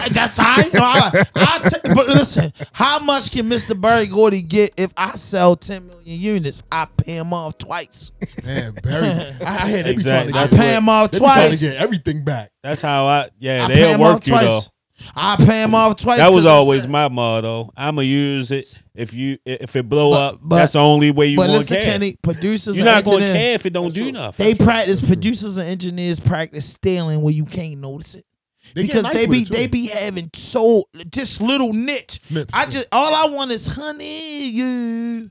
[0.09, 0.81] That's how I know.
[0.81, 3.79] I, I t- but listen, how much can Mr.
[3.79, 6.63] Berry Gordy get if I sell 10 million units?
[6.71, 8.11] I pay him off twice.
[8.43, 9.05] Man, Berry.
[9.41, 10.31] I, I had they be Exactly.
[10.31, 11.61] trying to I That's get, pay what- him off they be trying to twice.
[11.61, 12.49] get everything back.
[12.63, 14.61] That's how I, yeah, I pay they'll him off work you though.
[14.97, 15.11] Twice.
[15.15, 16.19] I pay him off twice.
[16.19, 17.71] That was always my motto.
[17.75, 20.39] I'ma use it if you if it blow But- up.
[20.41, 21.91] but- that's the only way you But gonna listen, care.
[21.91, 24.45] Kenny, producers You're and not gonna engineers, care if it don't do nothing.
[24.45, 28.25] They practice producers and engineers practice stealing where you can't notice it.
[28.73, 29.53] They get because nice they with be it, too.
[29.53, 32.19] they be having so just little niche.
[32.23, 32.53] Snips.
[32.53, 35.29] I just all I want is honey you.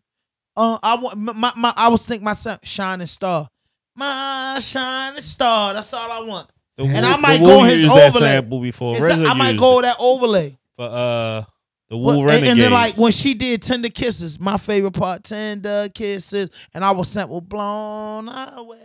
[0.56, 3.48] Uh, I want my, my, my I was thinking myself shining star,
[3.96, 5.74] my shining star.
[5.74, 6.48] That's all I want.
[6.76, 8.28] The and I might go his used that overlay.
[8.30, 8.96] sample before.
[8.96, 10.58] A- I might go that overlay.
[10.76, 11.44] for uh
[11.88, 12.50] the Wu Well, and, Renegades.
[12.52, 16.90] and then like when she did tender kisses, my favorite part, tender kisses, and I
[16.92, 18.78] was sample blown away.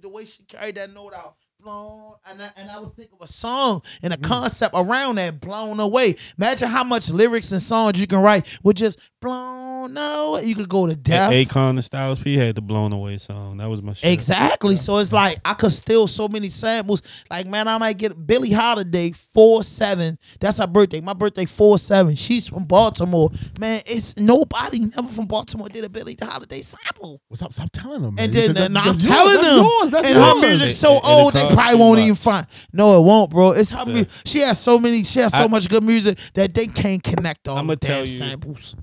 [0.00, 1.34] The way she carried that note out,
[1.68, 4.22] blown, and I, and I would think of a song and a Mm.
[4.22, 6.14] concept around that, blown away.
[6.38, 10.44] Imagine how much lyrics and songs you can write with just blown away.
[10.44, 11.32] You could go to death.
[11.32, 13.56] Akon and Styles P had the blown away song.
[13.56, 14.12] That was my shit.
[14.12, 14.76] Exactly.
[14.76, 17.02] So it's like I could steal so many samples.
[17.30, 20.16] Like, man, I might get Billie Holiday four seven.
[20.38, 21.00] That's her birthday.
[21.00, 22.14] My birthday four seven.
[22.14, 23.30] She's from Baltimore.
[23.58, 27.20] Man, it's nobody never from Baltimore did a Billie Holiday sample.
[27.28, 28.14] Well, stop, stop telling them.
[28.14, 28.26] Man.
[28.26, 29.90] And then That's- and that's I'm telling them, yours.
[29.90, 30.42] That's and yours.
[30.42, 32.46] her music's so And- and it old, they probably won't even find.
[32.72, 33.50] No, it won't, bro.
[33.52, 33.84] It's her.
[33.86, 34.04] Yeah.
[34.24, 35.04] She has so many.
[35.04, 37.96] She has so I- much good music that they can't connect all I'ma the tell
[37.98, 38.74] damn you- samples.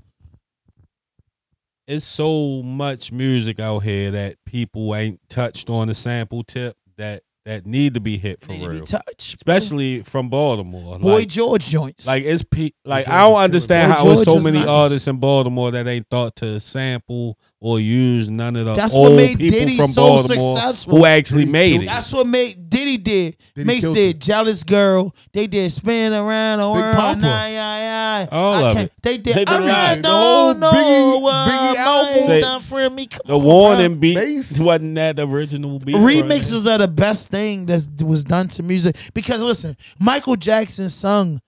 [1.86, 7.22] It's so much music out here that people ain't touched on the sample tip that
[7.44, 8.84] that need to be hit for Need to real.
[8.84, 9.54] touched, bro.
[9.54, 10.98] Especially from Baltimore.
[10.98, 12.04] Boy like, George joints.
[12.04, 14.66] like it's pe- like George I don't understand how it's so many nice.
[14.66, 19.08] artists in Baltimore that ain't thought to sample or use none of the That's what
[19.08, 20.98] old made people Diddy from so Baltimore successful.
[20.98, 21.86] who actually Diddy made it.
[21.86, 23.36] That's what made Diddy did.
[23.54, 24.18] Diddy Mase did it.
[24.20, 25.14] Jealous Girl.
[25.32, 26.96] They did Spin Around the Big World.
[26.96, 27.18] Papa.
[27.20, 28.26] Nah, yeah, yeah.
[28.30, 28.92] All I of it.
[29.02, 29.34] They did.
[29.36, 30.02] They did I a really lot.
[30.02, 32.26] Don't know Biggie- what Biggie might album.
[32.26, 33.06] Say- done for me.
[33.06, 34.00] Come The on, warning bro.
[34.00, 34.58] beat Mase.
[34.60, 35.96] wasn't that the original beat.
[35.96, 41.40] Remixes are the best thing that was done to music because listen, Michael Jackson sung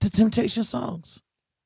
[0.00, 1.22] the Temptation songs.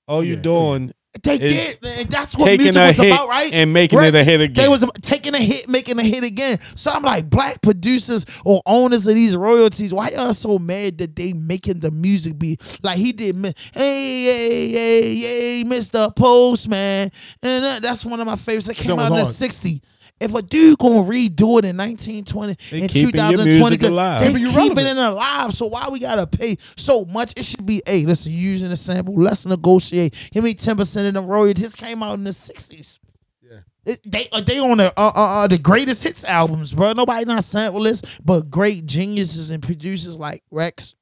[0.07, 0.41] All you Yeah.
[0.43, 0.93] doing
[1.23, 3.53] They did, and that's what taking music a was hit about, right?
[3.53, 4.65] and making it a hit again.
[4.65, 6.59] They was taking a hit, making a hit again.
[6.75, 10.97] So I'm like, black producers or owners of these royalties, why are y'all so mad
[10.99, 13.37] that they making the music be like he did?
[13.37, 16.17] mi- Hey, hey, hey, hey, Mr.
[16.17, 17.11] Postman,
[17.43, 19.81] and uh, that's one of my favorites that came That out in the '60s.
[20.21, 23.89] If a dude gonna redo it in 1920 They in keeping your 2020, music they
[23.89, 24.21] alive.
[24.21, 24.89] keep Keeping you keeping relevant.
[24.89, 25.53] it alive.
[25.55, 27.33] So why we gotta pay so much?
[27.37, 30.15] It should be, hey, listen, you using the sample, let's negotiate.
[30.33, 31.63] Give me 10 percent of the royalties.
[31.63, 33.01] This came out in the 60s.
[33.43, 33.59] Yeah.
[33.85, 36.93] It, they uh, they on the uh, uh, uh, the greatest hits albums, bro.
[36.93, 40.95] Nobody not sample this, but great geniuses and producers like Rex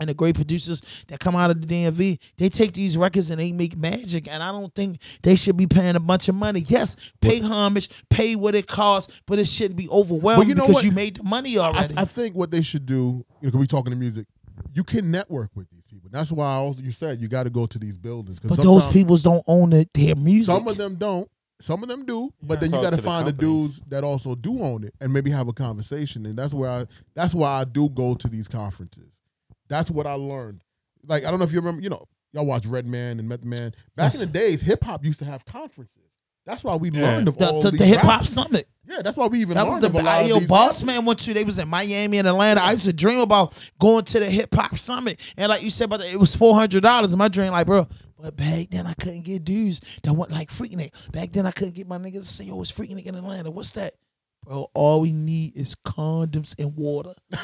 [0.00, 3.40] and the great producers that come out of the DMV, they take these records and
[3.40, 4.28] they make magic.
[4.28, 6.60] And I don't think they should be paying a bunch of money.
[6.66, 10.76] Yes, pay homage, pay what it costs, but it shouldn't be overwhelming you know because
[10.76, 10.84] what?
[10.84, 11.94] you made the money already.
[11.96, 14.26] I think what they should do, you know, 'cause we talking to music,
[14.74, 16.08] you can network with these people.
[16.12, 18.38] That's why I also you said you got to go to these buildings.
[18.38, 20.54] 'cause but those sometimes- people don't own it, their music.
[20.54, 21.28] Some of them don't.
[21.60, 23.80] Some of them do, but gotta then you got to to the find the dudes
[23.88, 26.24] that also do own it and maybe have a conversation.
[26.24, 26.86] And that's where I
[27.16, 29.10] that's why I do go to these conferences.
[29.68, 30.62] That's what I learned.
[31.06, 33.70] Like I don't know if you remember, you know, y'all watch Redman and Method Man.
[33.96, 34.20] Back Yes.
[34.20, 35.96] in the days, hip hop used to have conferences.
[36.46, 37.02] That's why we Yeah.
[37.02, 38.66] learned of the, all the, the hip hop summit.
[38.86, 40.48] Yeah, that's why we even That was learned the of a lot yo of these
[40.48, 40.84] boss rappers.
[40.86, 41.34] man went to.
[41.34, 42.62] They was in Miami and Atlanta.
[42.62, 45.84] I used to dream about going to the hip hop summit, and like you said,
[45.84, 47.12] about the, it was four hundred dollars.
[47.12, 47.86] In my dream, like bro,
[48.18, 50.94] but back then I couldn't get dudes that went like freaking it.
[51.12, 53.72] Back then I couldn't get my niggas to say, "Yo, it's Freaknik in Atlanta." What's
[53.72, 53.92] that,
[54.42, 54.70] bro?
[54.72, 57.12] All we need is condoms and water.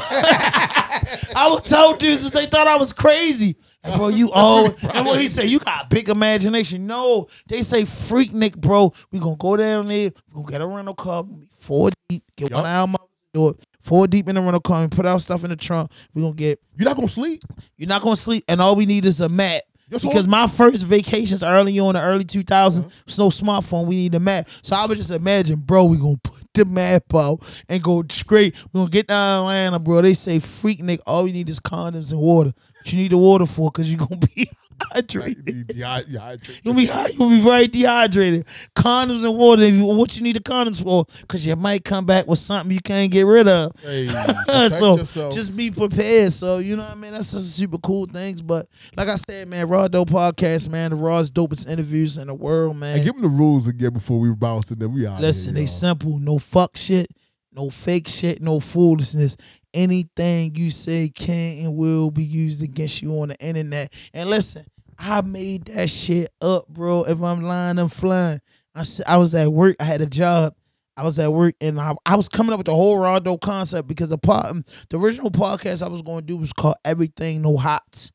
[1.36, 3.56] I was told dudes they thought I was crazy.
[3.84, 4.76] Like, bro, you old.
[4.94, 6.86] and what he said, you got big imagination.
[6.86, 8.92] No, they say Freaknik, bro.
[9.10, 11.90] We gonna go down there, we gonna get a rental car, we gonna be four
[12.08, 12.62] deep, get Yup.
[12.62, 12.96] one album
[13.32, 15.90] the door, four deep in the rental car, and put our stuff in the trunk.
[16.14, 17.42] We gonna get You're not gonna sleep.
[17.76, 19.64] you're not gonna sleep, and all we need is a mat.
[19.88, 22.88] That's all- Because my first vacations early on in the early 2000s, uh-huh.
[23.04, 23.86] was no smartphone.
[23.86, 24.48] We need a map.
[24.62, 28.56] So I would just imagine, bro, we gonna put the map out and go straight.
[28.72, 30.02] We gonna get down Atlanta, bro.
[30.02, 32.52] They say Freaknik, all you need is condoms and water.
[32.78, 33.70] What you need the water for?
[33.70, 35.72] Cause you gonna be hydrated.
[35.74, 38.46] yeah, yeah, You'll be you'll be very dehydrated.
[38.74, 39.62] Condoms and water.
[39.62, 41.06] If you, what you need the condoms for?
[41.28, 43.72] Cause you might come back with something you can't get rid of.
[43.80, 44.06] Hey,
[44.68, 45.32] so yourself.
[45.34, 46.32] just be prepared.
[46.32, 47.12] So you know what I mean.
[47.12, 48.42] That's just super cool things.
[48.42, 52.34] But like I said, man, Raw Dope Podcast, man, the rawest dopest interviews in the
[52.34, 52.96] world, man.
[52.96, 55.20] and give them the rules again before we bounce and then we out.
[55.20, 56.18] Listen, here, they simple.
[56.18, 57.08] No fuck shit,
[57.56, 59.36] no fake shit, no foolishness.
[59.72, 63.92] Anything you say can and will be used against you on the internet.
[64.14, 64.66] And listen,
[64.98, 67.04] I made that shit up, bro.
[67.04, 68.40] If I'm lying, I'm flying.
[68.74, 69.76] I, I was at work.
[69.80, 70.54] I had a job.
[70.98, 73.86] I was at work and I, I was coming up with the whole dope concept
[73.86, 77.42] because the part, um, the original podcast I was going to do was called Everything
[77.42, 78.12] No Hots.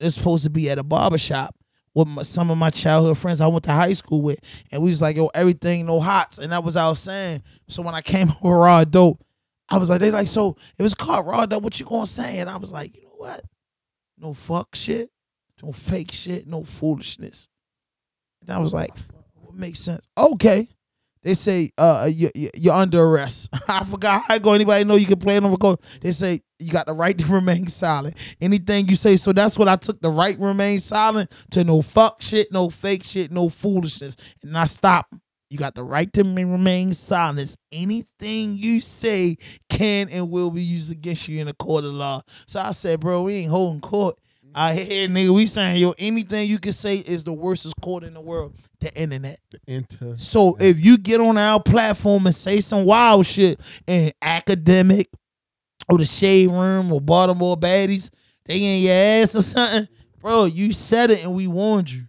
[0.00, 1.54] It's supposed to be at a barbershop
[1.94, 4.40] with my, some of my childhood friends I went to high school with,
[4.72, 7.42] and we was like, "Yo, everything no hots," and that was was saying.
[7.68, 9.24] So when I came with raw dope,
[9.68, 11.62] I was like, "They like, so it was called raw dope.
[11.62, 13.44] What you gonna say?" And I was like, "You know what?
[14.18, 15.10] No fuck shit,
[15.62, 17.48] no fake shit, no foolishness."
[18.42, 18.90] And I was like,
[19.34, 20.68] "What makes sense?" Okay.
[21.24, 23.48] They say uh you, you- you're under arrest.
[23.68, 24.52] I forgot how I go.
[24.52, 25.80] Anybody know you can play it on record?
[26.00, 28.16] They say you got the right to remain silent.
[28.40, 29.16] Anything you say.
[29.16, 33.04] So that's what I took the right remain silent to no fuck shit, no fake
[33.04, 34.16] shit, no foolishness.
[34.42, 35.14] And I stopped.
[35.50, 37.54] You got the right to remain silent.
[37.70, 39.36] Anything you say
[39.68, 42.22] can and will be used against you in a court of law.
[42.46, 44.18] So I said, bro, we ain't holding court.
[44.54, 48.14] I hear nigga, we saying yo, anything you can say is the worstest court in
[48.14, 49.40] the world, the internet.
[49.50, 54.12] The Inter- So if you get on our platform and say some wild shit in
[54.22, 55.08] Akademiks
[55.88, 58.10] or the shade room or Baltimore baddies,
[58.46, 59.88] they in your ass or something,
[60.20, 62.04] bro, you said it and we warned you.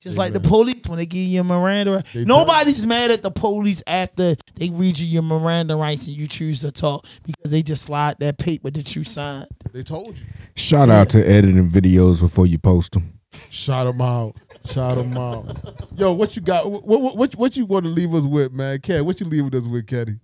[0.00, 2.04] Just like the police when they give you your Miranda.
[2.14, 6.28] They Nobody's mad at the police after they read you your Miranda rights and you
[6.28, 9.48] choose to talk because they just slide that paper that you signed.
[9.72, 10.24] They told you.
[10.54, 13.18] Shout out to editing videos before you post them.
[13.50, 14.36] Shout them out.
[14.70, 15.56] Shout them out.
[15.96, 16.70] Yo, what you got?
[16.70, 18.78] What what what, what you want to leave us with, man?
[18.80, 20.20] Ken, what you leaving us with, Kenny?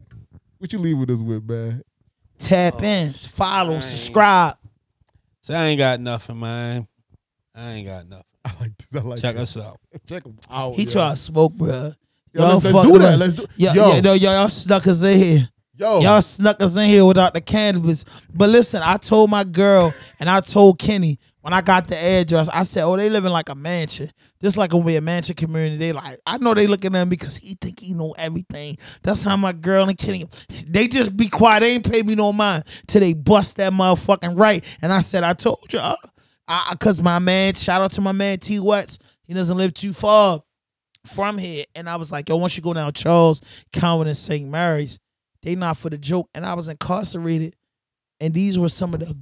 [0.58, 1.82] What you leaving us with, man?
[2.38, 3.80] Tap Oh, in, follow, dang.
[3.82, 4.56] subscribe.
[5.42, 6.86] So I ain't got nothing, man.
[7.54, 8.24] I ain't got nothing.
[8.48, 9.02] I like this.
[9.02, 9.42] I like Check that.
[9.42, 9.80] us out.
[10.06, 10.74] Check them out.
[10.74, 10.90] He yo.
[10.90, 11.92] try to smoke, bro.
[12.32, 13.12] Yo, Y'all let's, let's do that.
[13.14, 13.18] us.
[13.20, 13.46] Let's do.
[13.56, 15.48] Yeah, yo, yeah, no, y'all, y'all snuck us in here.
[15.76, 18.04] yo, Y'all snuck us in here without the cannabis.
[18.32, 22.48] But listen, I told my girl and I told Kenny when I got the address,
[22.48, 24.10] I said, "Oh, they live in like a mansion.
[24.40, 27.10] This like gonna be a mansion community." They like, I know they looking at him
[27.10, 28.78] because he think he know everything.
[29.02, 30.24] That's how my girl and Kenny,
[30.66, 31.60] they just be quiet.
[31.60, 34.64] They ain't pay me no mind till they bust that motherfucking right.
[34.80, 35.96] And I said, I told you, uh,
[36.46, 38.98] I, cause my man, shout out to my man T Watts.
[39.26, 40.42] He doesn't live too far
[41.06, 41.64] from here.
[41.74, 43.40] And I was like, yo, once you go down Charles,
[43.72, 44.48] Cowan, and St.
[44.48, 44.98] Mary's,
[45.42, 46.28] they not for the joke.
[46.34, 47.56] And I was incarcerated.
[48.20, 49.16] And these were some of the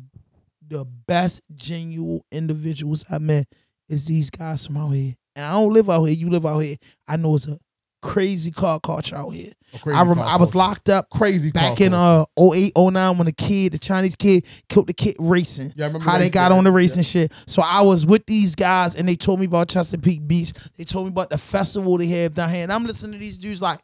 [0.68, 3.46] the best genuine individuals I met
[3.88, 5.14] is these guys from out here.
[5.36, 6.14] And I don't live out here.
[6.14, 6.76] You live out here.
[7.06, 7.58] I know it's a
[8.02, 9.52] crazy car culture out here.
[9.86, 13.72] I rem- I was locked up crazy back in uh 08, 09 when the kid,
[13.72, 15.72] the Chinese kid, killed the kid racing.
[15.76, 16.76] Yeah, I remember how they got on the yeah.
[16.76, 17.32] racing shit.
[17.46, 20.52] So I was with these guys and they told me about Chesapeake Beach.
[20.76, 22.62] They told me about the festival they have down here.
[22.62, 23.80] And I'm listening to these dudes like,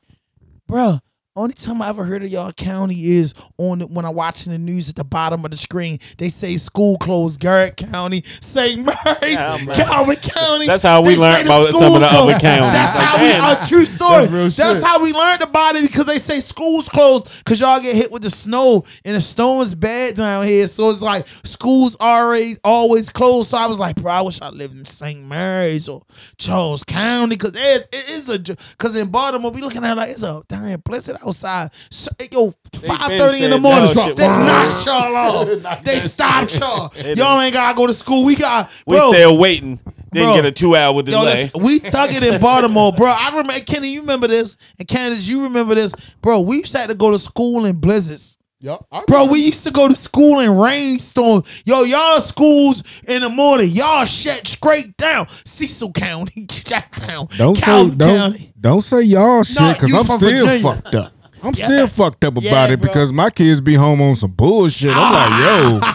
[0.68, 1.00] bruh,
[1.38, 4.58] only time I ever heard of y'all county is on the, when I'm watching the
[4.58, 5.98] news at the bottom of the screen.
[6.18, 8.84] They say school closed, Garrett County, St.
[8.84, 9.58] Mary's, Yeah.
[9.72, 10.66] Calvert County.
[10.66, 12.72] That's how we learned about some of the other counties.
[12.72, 14.26] That's Like, how we a true story.
[14.26, 17.94] That's That's how we learned about it because they say schools closed because y'all get
[17.96, 20.66] hit with the snow and the snow is bad down here.
[20.66, 23.50] So it's like schools always always closed.
[23.50, 25.20] So I was like, bro, I wish I lived in St.
[25.24, 26.02] Mary's or
[26.36, 30.22] Charles County because it is a because in Baltimore we looking at it like it's
[30.22, 31.70] a damn blizzard outside.
[31.90, 35.16] So, yo, five thirty in the morning, y'all shit they was knocked y'all
[35.76, 35.84] off.
[35.84, 36.92] they stopped y'all.
[37.14, 38.24] Y'all ain't gotta go to school.
[38.24, 39.78] We got We bro, still waiting.
[40.10, 40.34] Didn't Bro.
[40.36, 41.44] get a two hour Yo, delay.
[41.44, 43.08] listen, we thug it in Baltimore, bro.
[43.08, 46.40] I remember Kenny, you remember this, and Candace, you remember this, bro.
[46.40, 48.86] We used to to go to school in blizzards, Yup.
[48.90, 49.26] I bro.
[49.26, 51.62] We used to go to school in rainstorms.
[51.66, 55.26] Yo, y'all schools in the morning, y'all shut straight down.
[55.44, 57.28] Cecil County, shut down.
[57.36, 58.52] Don't Calvert say don't County.
[58.58, 60.62] don't say y'all shit because you I'm from still Virginia.
[60.74, 61.12] fucked up.
[61.42, 61.66] I'm Yeah.
[61.66, 62.90] still fucked up Yeah, about it bro.
[62.90, 64.92] because my kids be home on some bullshit.
[64.94, 65.80] I'm like, yo,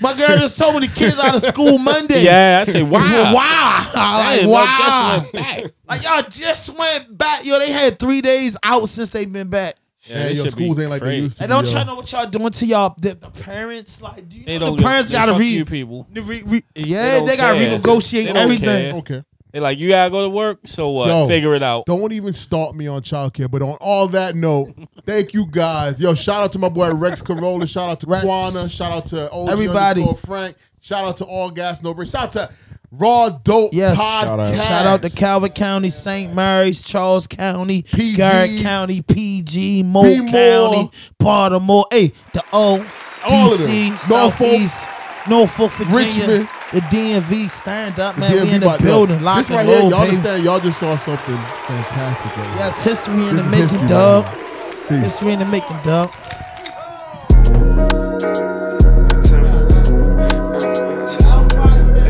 [0.00, 2.22] My girl just told me the kids out of school Monday.
[2.24, 3.34] yeah, I say wow.
[3.34, 3.90] Wow.
[3.94, 4.64] Like, Damn, wow.
[4.64, 5.64] y'all just went back.
[5.88, 7.44] Like, y'all just went back.
[7.44, 9.76] Yo, they had three days out since they've been back.
[10.04, 11.44] Yeah, Man, they your schools ain't like they used to.
[11.44, 14.00] And don't be, y'all know what y'all doing to y'all the, the parents?
[14.00, 15.54] Like, do you They know don't the parents gotta read?
[15.54, 16.06] you people.
[16.14, 18.64] re- re- They yeah, don't they, gotta renegotiate They don't everything.
[18.66, 18.94] care.
[18.94, 19.24] Okay.
[19.52, 20.60] They like you gotta go to work.
[20.66, 21.08] So what?
[21.08, 21.26] Yo.
[21.26, 21.86] Figure it out.
[21.86, 23.50] Don't even start me on childcare.
[23.50, 24.74] But on all that note,
[25.06, 26.00] thank you guys.
[26.00, 27.66] Yo, shout out to my boy Rex Corolla.
[27.66, 28.22] Shout out to Rex.
[28.24, 28.68] Quana.
[28.68, 30.02] Shout out to OG Everybody.
[30.02, 30.56] underscore Frank.
[30.80, 32.10] Shout out to All Gas No Break.
[32.10, 32.50] Shout out to
[32.92, 33.96] Raw Dope Yes.
[33.98, 34.22] Podcast.
[34.24, 34.56] Shout out.
[34.56, 36.34] Shout out to Calvert County, St.
[36.34, 38.16] Mary's, Charles County, PG.
[38.16, 40.28] Garrett County, PG, Moe Be more.
[40.30, 42.84] County, Baltimore, hey, the O,
[43.24, 43.60] All of.
[43.60, 44.38] DC, Norfolk.
[44.38, 44.88] Southeast,
[45.28, 46.48] Norfolk, Virginia, Richmond.
[46.72, 47.50] the DMV.
[47.50, 48.30] Stand up, man.
[48.32, 50.16] DMV we in the about- building, lock This and right here, y'all baby.
[50.16, 50.44] understand?
[50.44, 52.56] Y'all just saw something fantastic right here.
[52.56, 54.24] Yes, history in This the making, history dog.
[54.24, 56.12] right History in the making, dog.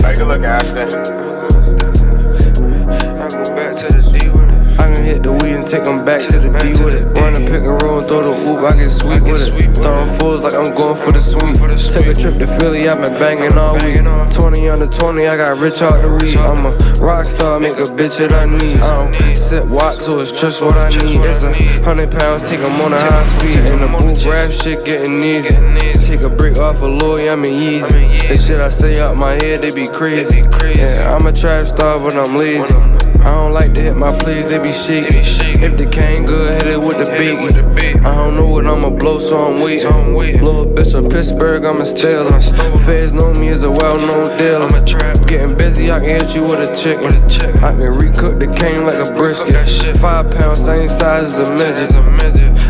[0.00, 0.88] Take a look, Ashton.
[3.20, 4.29] I can
[5.10, 7.04] hit the weed and take them back to the B with it.
[7.18, 9.74] Run a pick and roll and throw the whoop, I get sweet with it.
[9.74, 11.58] Throwing fools like I'm going for the sweet.
[11.90, 13.98] Take a trip to Philly, I've been banging all week.
[13.98, 16.38] 20 under 20, I got rich out the weed.
[16.38, 18.78] I'm a rock star, make a bitch at her knees.
[18.78, 21.18] I don't sit watch, so it's just what I need.
[21.26, 21.52] It's a
[21.82, 23.66] hundred pounds, take 'em on a high speed.
[23.66, 25.58] And the boot rap shit getting easy.
[26.06, 28.28] Take a brick off a Louis, I'm in Yeezy.
[28.28, 30.46] The shit I say out my head, they be crazy.
[30.78, 33.09] Yeah, I'm a trap star, but I'm lazy.
[33.20, 35.20] I don't like to hit my plays, they be shaky.
[35.62, 38.04] If they came good, hit it with the biggie.
[38.04, 40.14] I don't know what I'ma blow, so I'm waiting.
[40.14, 42.40] Little bitch from Pittsburgh, I'm a Steeler.
[42.84, 44.68] Feds know me as a well known dealer.
[45.26, 47.12] Getting busy, I can hit you with a chicken.
[47.62, 49.96] I can recook the cane like a brisket.
[49.98, 51.94] Five pounds, same size as a midget.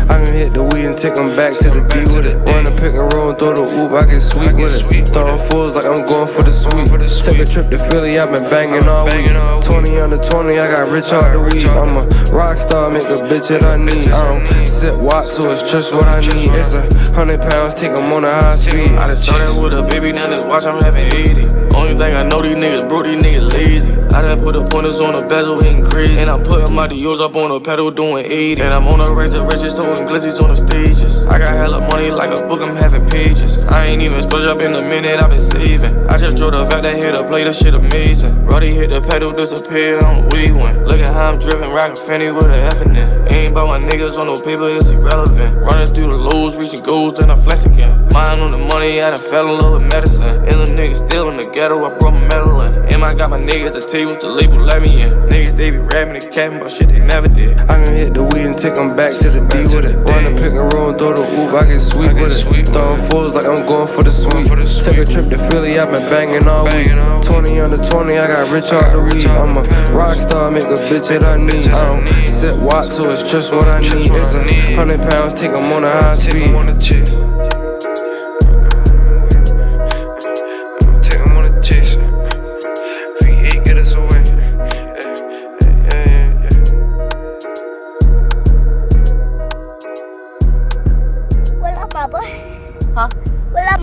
[0.09, 2.37] I can hit the weed and take 'em back to the D with it.
[2.43, 5.07] Run a pick and roll and throw the whoop, I get sweet with it.
[5.07, 6.91] Throwing fools like I'm going for the sweet.
[7.23, 9.25] Take a trip to Philly, I've been banging all week.
[9.61, 11.67] 20 under 20, I got rich out the weed.
[11.67, 14.07] I'm a rock star, make a bitch at her knees.
[14.07, 16.49] I don't sit watch, so it's just what I need.
[16.51, 16.81] It's a
[17.13, 18.91] hundred pounds, take 'em on a high speed.
[18.97, 21.45] I just started with a baby, now this watch I'm having 80.
[21.75, 23.90] Only thing I know these niggas broke, these niggas lazy.
[24.13, 26.19] I done put the pointers on the bezel, hitting crazy.
[26.19, 28.61] And I'm putting my Dios up on the pedal, doing 80.
[28.61, 31.23] And I'm on the race to riches, throwing glizzies on the stages.
[31.31, 33.57] I got hella money like a book, I'm having pages.
[33.71, 35.95] I ain't even splurge up in a minute, I've been saving.
[36.11, 38.43] I just drove the fact that hit to play, this shit amazing.
[38.43, 40.85] Brody hit the pedal, disappeared on the weed went.
[40.85, 43.31] Look at how I'm dripping, rockin' Fanny with an F in it.
[43.31, 45.55] Ain't about my niggas on no paper, it's irrelevant.
[45.63, 47.95] Running through the lows, reaching goals, then I flex again.
[48.13, 50.35] Mind on the money, I done fell in love with medicine.
[50.45, 52.60] And the niggas still in the ghetto, I brought my medal in.
[52.91, 55.11] And I got my niggas at tables, the label let me in.
[55.29, 57.57] Niggas, they be rapping and capping about shit they never did.
[57.69, 59.95] I can hit the weed and take 'em back to the D with it.
[59.97, 62.67] Run a pick and roll and throw the whoop, I get sweet with it.
[62.69, 64.47] Throwing fools like I'm going for the sweet.
[64.47, 66.91] Took a trip to Philly, I've been banging all week.
[67.21, 69.27] 20 under 20, I got rich out the weed.
[69.29, 69.63] I'm a
[69.93, 71.67] rock star, make a bitch at I need.
[71.69, 74.11] I don't sit watch, so it's just what I need.
[74.11, 77.20] It's a hundred pounds, take 'em on a high speed.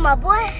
[0.09, 0.58] my boy.